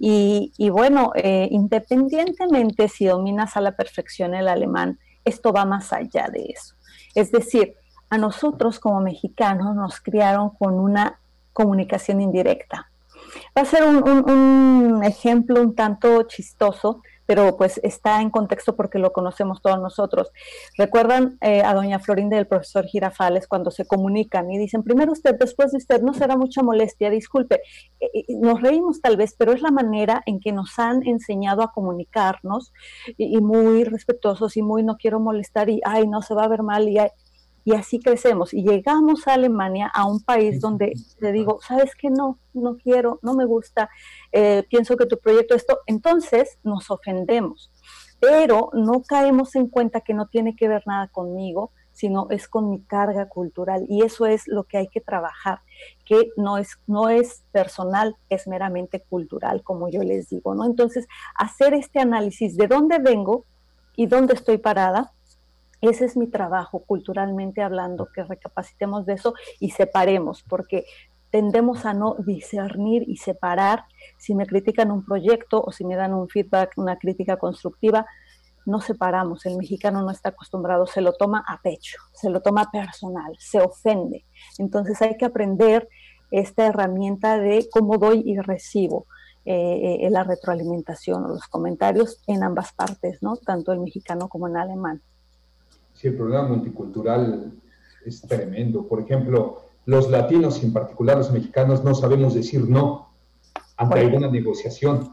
[0.00, 6.28] Y, bueno, eh, independientemente si dominas a la perfección el alemán, esto va más allá
[6.32, 6.74] de eso.
[7.14, 7.74] Es decir,
[8.08, 11.18] a nosotros como mexicanos nos criaron con una
[11.52, 12.90] comunicación indirecta.
[13.56, 19.12] Va a ser un ejemplo un tanto chistoso, pero pues está en contexto porque lo
[19.12, 20.32] conocemos todos nosotros.
[20.78, 25.12] ¿Recuerdan eh, a doña Florinda y el profesor Girafales cuando se comunican y dicen, primero
[25.12, 27.60] usted, después de usted, no será mucha molestia, disculpe,
[28.00, 31.62] eh, eh, nos reímos tal vez, pero es la manera en que nos han enseñado
[31.62, 32.72] a comunicarnos
[33.18, 36.48] y, y muy respetuosos y muy no quiero molestar y, ay, no se va a
[36.48, 37.10] ver mal y, ay,
[37.64, 38.54] y así crecemos.
[38.54, 42.10] Y llegamos a Alemania, a un país donde le digo, ¿sabes qué?
[42.10, 43.90] No, no quiero, no me gusta,
[44.32, 47.70] eh, pienso que tu proyecto esto, entonces nos ofendemos.
[48.20, 52.70] Pero no caemos en cuenta que no tiene que ver nada conmigo, sino es con
[52.70, 53.84] mi carga cultural.
[53.88, 55.60] Y eso es lo que hay que trabajar,
[56.04, 60.64] que no es, no es personal, es meramente cultural, como yo les digo, ¿no?
[60.64, 63.46] Entonces, hacer este análisis de dónde vengo
[63.96, 65.12] y dónde estoy parada,
[65.80, 70.84] ese es mi trabajo, culturalmente hablando, que recapacitemos de eso y separemos, porque
[71.30, 73.84] tendemos a no discernir y separar
[74.16, 78.06] si me critican un proyecto o si me dan un feedback, una crítica constructiva,
[78.66, 79.46] no separamos.
[79.46, 83.60] El mexicano no está acostumbrado, se lo toma a pecho, se lo toma personal, se
[83.60, 84.24] ofende.
[84.58, 85.88] Entonces hay que aprender
[86.30, 89.06] esta herramienta de cómo doy y recibo.
[89.50, 93.38] eh, eh, la retroalimentación o los comentarios en ambas partes, ¿no?
[93.38, 95.00] Tanto el mexicano como en alemán.
[95.98, 97.60] Sí, el problema multicultural
[98.06, 98.86] es tremendo.
[98.86, 103.16] Por ejemplo, los latinos, en particular los mexicanos, no sabemos decir no
[103.76, 105.12] ante alguna negociación.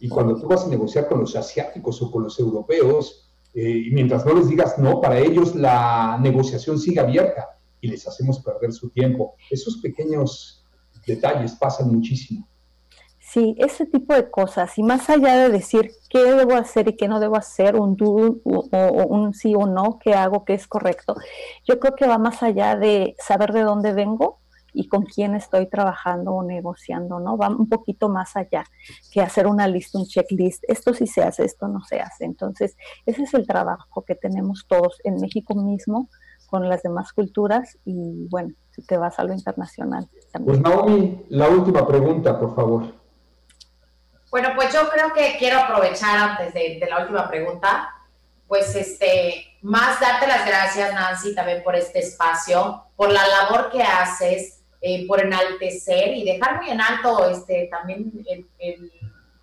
[0.00, 3.90] Y cuando tú vas a negociar con los asiáticos o con los europeos, eh, y
[3.90, 8.72] mientras no les digas no, para ellos la negociación sigue abierta y les hacemos perder
[8.72, 9.34] su tiempo.
[9.50, 10.64] Esos pequeños
[11.06, 12.48] detalles pasan muchísimo.
[13.32, 14.76] Sí, ese tipo de cosas.
[14.76, 18.40] Y más allá de decir qué debo hacer y qué no debo hacer, un do
[18.44, 21.14] o, un sí o no, qué hago, qué es correcto,
[21.66, 24.40] yo creo que va más allá de saber de dónde vengo
[24.74, 27.38] y con quién estoy trabajando o negociando, ¿no?
[27.38, 28.64] Va un poquito más allá
[29.10, 30.64] que hacer una lista, un checklist.
[30.68, 32.26] Esto sí se hace, esto no se hace.
[32.26, 32.76] Entonces,
[33.06, 36.10] ese es el trabajo que tenemos todos en México mismo
[36.50, 40.06] con las demás culturas y bueno, si te vas a lo internacional.
[40.44, 43.01] Pues Naomi, la última pregunta, por favor.
[44.32, 47.94] Bueno, pues yo creo que quiero aprovechar antes de, la última pregunta,
[48.48, 53.82] pues este, más darte las gracias, Nancy, también por este espacio, por la labor que
[53.82, 58.10] haces, eh, por enaltecer y dejar muy en alto este, también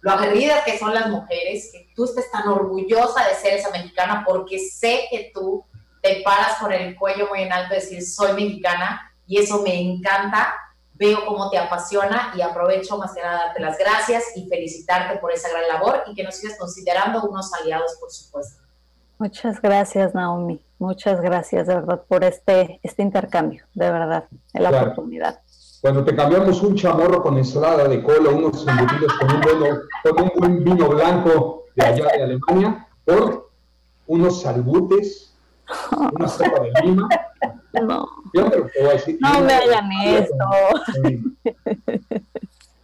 [0.02, 4.24] lo aguerridas que son las mujeres, que tú estés tan orgullosa de ser esa mexicana,
[4.26, 5.64] porque sé que tú
[6.02, 9.80] te paras con el cuello muy en alto de decir soy mexicana y eso me
[9.80, 10.56] encanta
[11.00, 15.32] veo cómo te apasiona y aprovecho más que nada darte las gracias y felicitarte por
[15.32, 18.62] esa gran labor y que nos sigas considerando unos aliados, por supuesto.
[19.18, 20.62] Muchas gracias, Naomi.
[20.78, 25.40] Muchas gracias, de verdad, por este, este intercambio, de verdad, en la oportunidad.
[25.82, 29.42] Cuando te cambiamos un chamorro con ensalada de cola, unos embutidos con un,
[30.04, 33.50] con un buen vino blanco de allá de Alemania, por
[34.08, 35.29] unos salbutes,
[35.92, 37.08] una sopa de lima,
[37.74, 38.08] no.
[38.34, 40.46] No me hagan esto.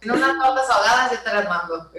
[0.06, 1.90] En unas tortas ahogadas yo te las mando.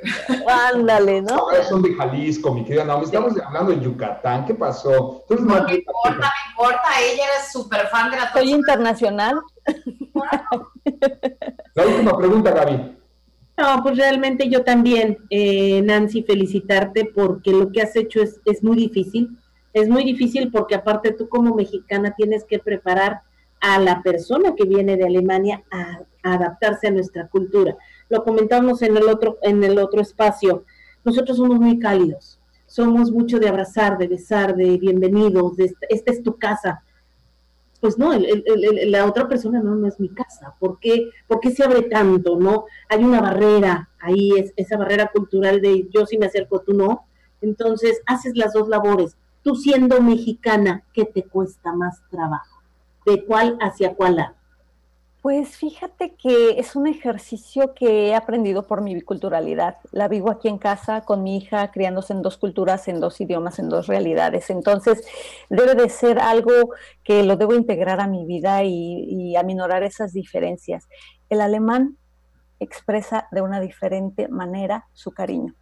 [0.74, 1.34] Ándale, ¿no?
[1.34, 4.46] Ahora son de Jalisco, mi querida No, Estamos hablando de Yucatán.
[4.46, 5.26] ¿Qué pasó?
[5.30, 6.90] no, me importa, me importa.
[7.02, 9.42] Ella era súper fan de la Soy internacional.
[11.74, 12.98] La última pregunta, Gaby.
[13.58, 18.64] No, pues realmente yo también, eh, Nancy, felicitarte porque lo que has hecho es, es
[18.64, 19.38] muy difícil
[19.74, 23.22] es muy difícil porque aparte tú como mexicana tienes que preparar
[23.60, 27.78] a la persona que viene de Alemania a, adaptarse a nuestra cultura.
[28.10, 30.66] Lo comentamos en el otro en el otro espacio.
[31.06, 32.40] Nosotros somos muy cálidos.
[32.66, 36.84] Somos mucho de abrazar, de besar, de bienvenidos, de esta es tu casa.
[37.80, 40.56] Pues no, la otra persona no, no es mi casa.
[40.60, 42.38] ¿Por qué, ¿Por qué se abre tanto?
[42.38, 42.66] ¿No?
[42.90, 47.06] Hay una barrera ahí, es, esa barrera cultural de yo sí me acerco, tú no.
[47.40, 49.16] Entonces, haces las dos labores
[49.48, 52.62] tú siendo mexicana, ¿qué te cuesta más trabajo?
[53.06, 54.36] ¿De cuál hacia cuál lado?
[55.22, 59.78] Pues fíjate que es un ejercicio que he aprendido por mi biculturalidad.
[59.94, 63.58] La vivo aquí en casa con mi hija, criándose en dos culturas, en dos idiomas,
[63.58, 64.50] en dos realidades.
[64.50, 65.08] Entonces,
[65.50, 66.52] debe de ser algo
[67.06, 70.90] que lo debo integrar a mi vida y, y aminorar esas diferencias.
[71.30, 71.96] El alemán
[72.60, 75.56] expresa de una diferente manera su cariño.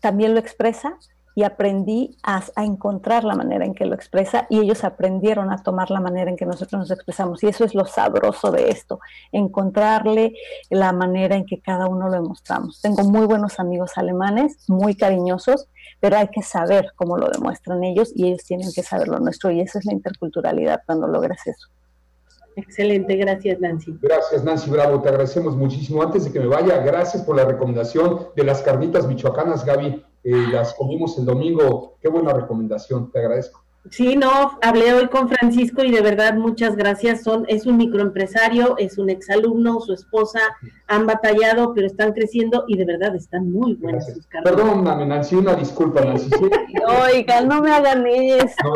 [0.00, 0.98] También lo expresa
[1.34, 5.90] y aprendí a, encontrar la manera en que lo expresa y ellos aprendieron a tomar
[5.90, 7.42] la manera en que nosotros nos expresamos.
[7.42, 9.00] Y eso es lo sabroso de esto,
[9.32, 10.34] encontrarle
[10.70, 12.80] la manera en que cada uno lo demostramos.
[12.80, 15.68] Tengo muy buenos amigos alemanes, muy cariñosos,
[16.00, 19.50] pero hay que saber cómo lo demuestran ellos y ellos tienen que saber lo nuestro
[19.50, 21.68] y esa es la interculturalidad cuando logras eso.
[22.56, 23.98] Excelente, gracias Nancy.
[24.00, 26.00] Gracias Nancy Bravo, te agradecemos muchísimo.
[26.02, 30.46] Antes de que me vaya, gracias por la recomendación de las carnitas michoacanas, Gaby eh,
[30.50, 31.96] las comimos el domingo.
[32.00, 33.64] Qué buena recomendación, te agradezco.
[33.90, 37.22] Sí, no, hablé hoy con Francisco y de verdad muchas gracias.
[37.22, 40.40] Son, es un microempresario, es un exalumno, su esposa
[40.86, 45.54] han batallado, pero están creciendo y de verdad están muy buenas sus Perdóname, Nancy, una
[45.54, 46.30] disculpa, Nancy.
[47.12, 48.72] Oiga, no me hagan esto.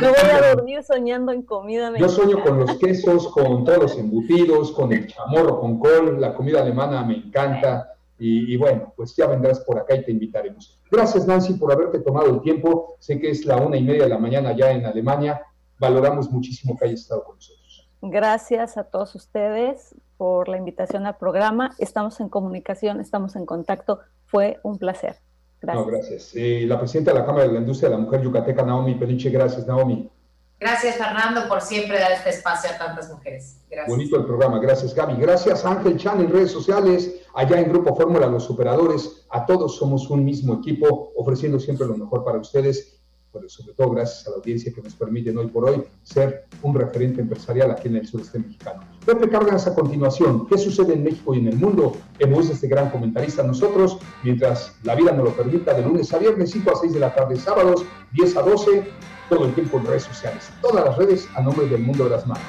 [0.00, 1.96] No, voy a dormir soñando en comida.
[1.96, 6.34] Yo sueño con los quesos, con todos los embutidos, con el chamorro, con col, la
[6.34, 10.80] comida alemana me encanta y, bueno, pues ya vendrás por acá y te invitaremos.
[10.90, 12.96] Gracias, Nancy, por haberte tomado el tiempo.
[12.98, 15.42] Sé que es la una y media de la mañana ya en Alemania.
[15.78, 17.88] Valoramos muchísimo que hayas estado con nosotros.
[18.00, 21.74] Gracias a todos ustedes por la invitación al programa.
[21.78, 24.00] Estamos en comunicación, estamos en contacto.
[24.24, 25.16] Fue un placer.
[25.60, 25.86] Gracias.
[25.86, 26.32] No, gracias.
[26.36, 29.30] Eh, la presidenta de la Cámara de la Industria de la Mujer Yucateca, Naomi Peliche.
[29.30, 30.10] Gracias, Naomi.
[30.58, 33.60] Gracias, Fernando, por siempre dar este espacio a tantas mujeres.
[33.70, 33.88] Gracias.
[33.88, 34.58] Bonito el programa.
[34.58, 35.16] Gracias, Gaby.
[35.20, 39.26] Gracias, Ángel Chan en redes sociales, allá en Grupo Fórmula, los superadores.
[39.30, 42.95] A todos somos un mismo equipo, ofreciendo siempre lo mejor para ustedes.
[43.36, 46.74] Pero sobre todo gracias a la audiencia que nos permiten hoy por hoy ser un
[46.74, 48.80] referente empresarial aquí en el sureste mexicano.
[49.04, 51.96] Pepe Cárdenas a continuación, ¿qué sucede en México y en el mundo?
[52.18, 56.50] Hemos este gran comentarista nosotros, mientras la vida nos lo permita, de lunes a viernes,
[56.50, 58.88] 5 a 6 de la tarde, sábados, 10 a 12,
[59.28, 62.26] todo el tiempo en redes sociales, todas las redes a nombre del mundo de las
[62.26, 62.46] marcas.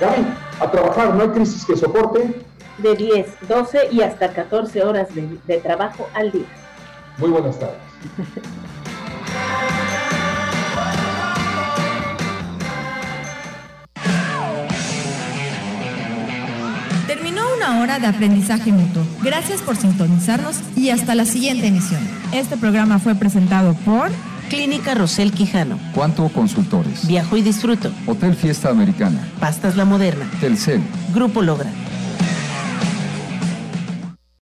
[0.00, 0.26] Gaby,
[0.60, 2.44] a trabajar, no hay crisis que soporte.
[2.78, 6.46] De 10, 12 y hasta 14 horas de, de trabajo al día.
[7.16, 7.78] Muy buenas tardes.
[17.58, 19.02] una hora de aprendizaje mutuo.
[19.22, 22.00] Gracias por sintonizarnos y hasta la siguiente emisión.
[22.32, 24.10] Este programa fue presentado por
[24.48, 25.78] Clínica Rosel Quijano.
[25.92, 27.06] Cuanto Consultores.
[27.06, 27.92] Viajo y disfruto.
[28.06, 29.26] Hotel Fiesta Americana.
[29.40, 30.24] Pastas La Moderna.
[30.40, 30.80] Telcel.
[31.12, 31.70] Grupo Logra.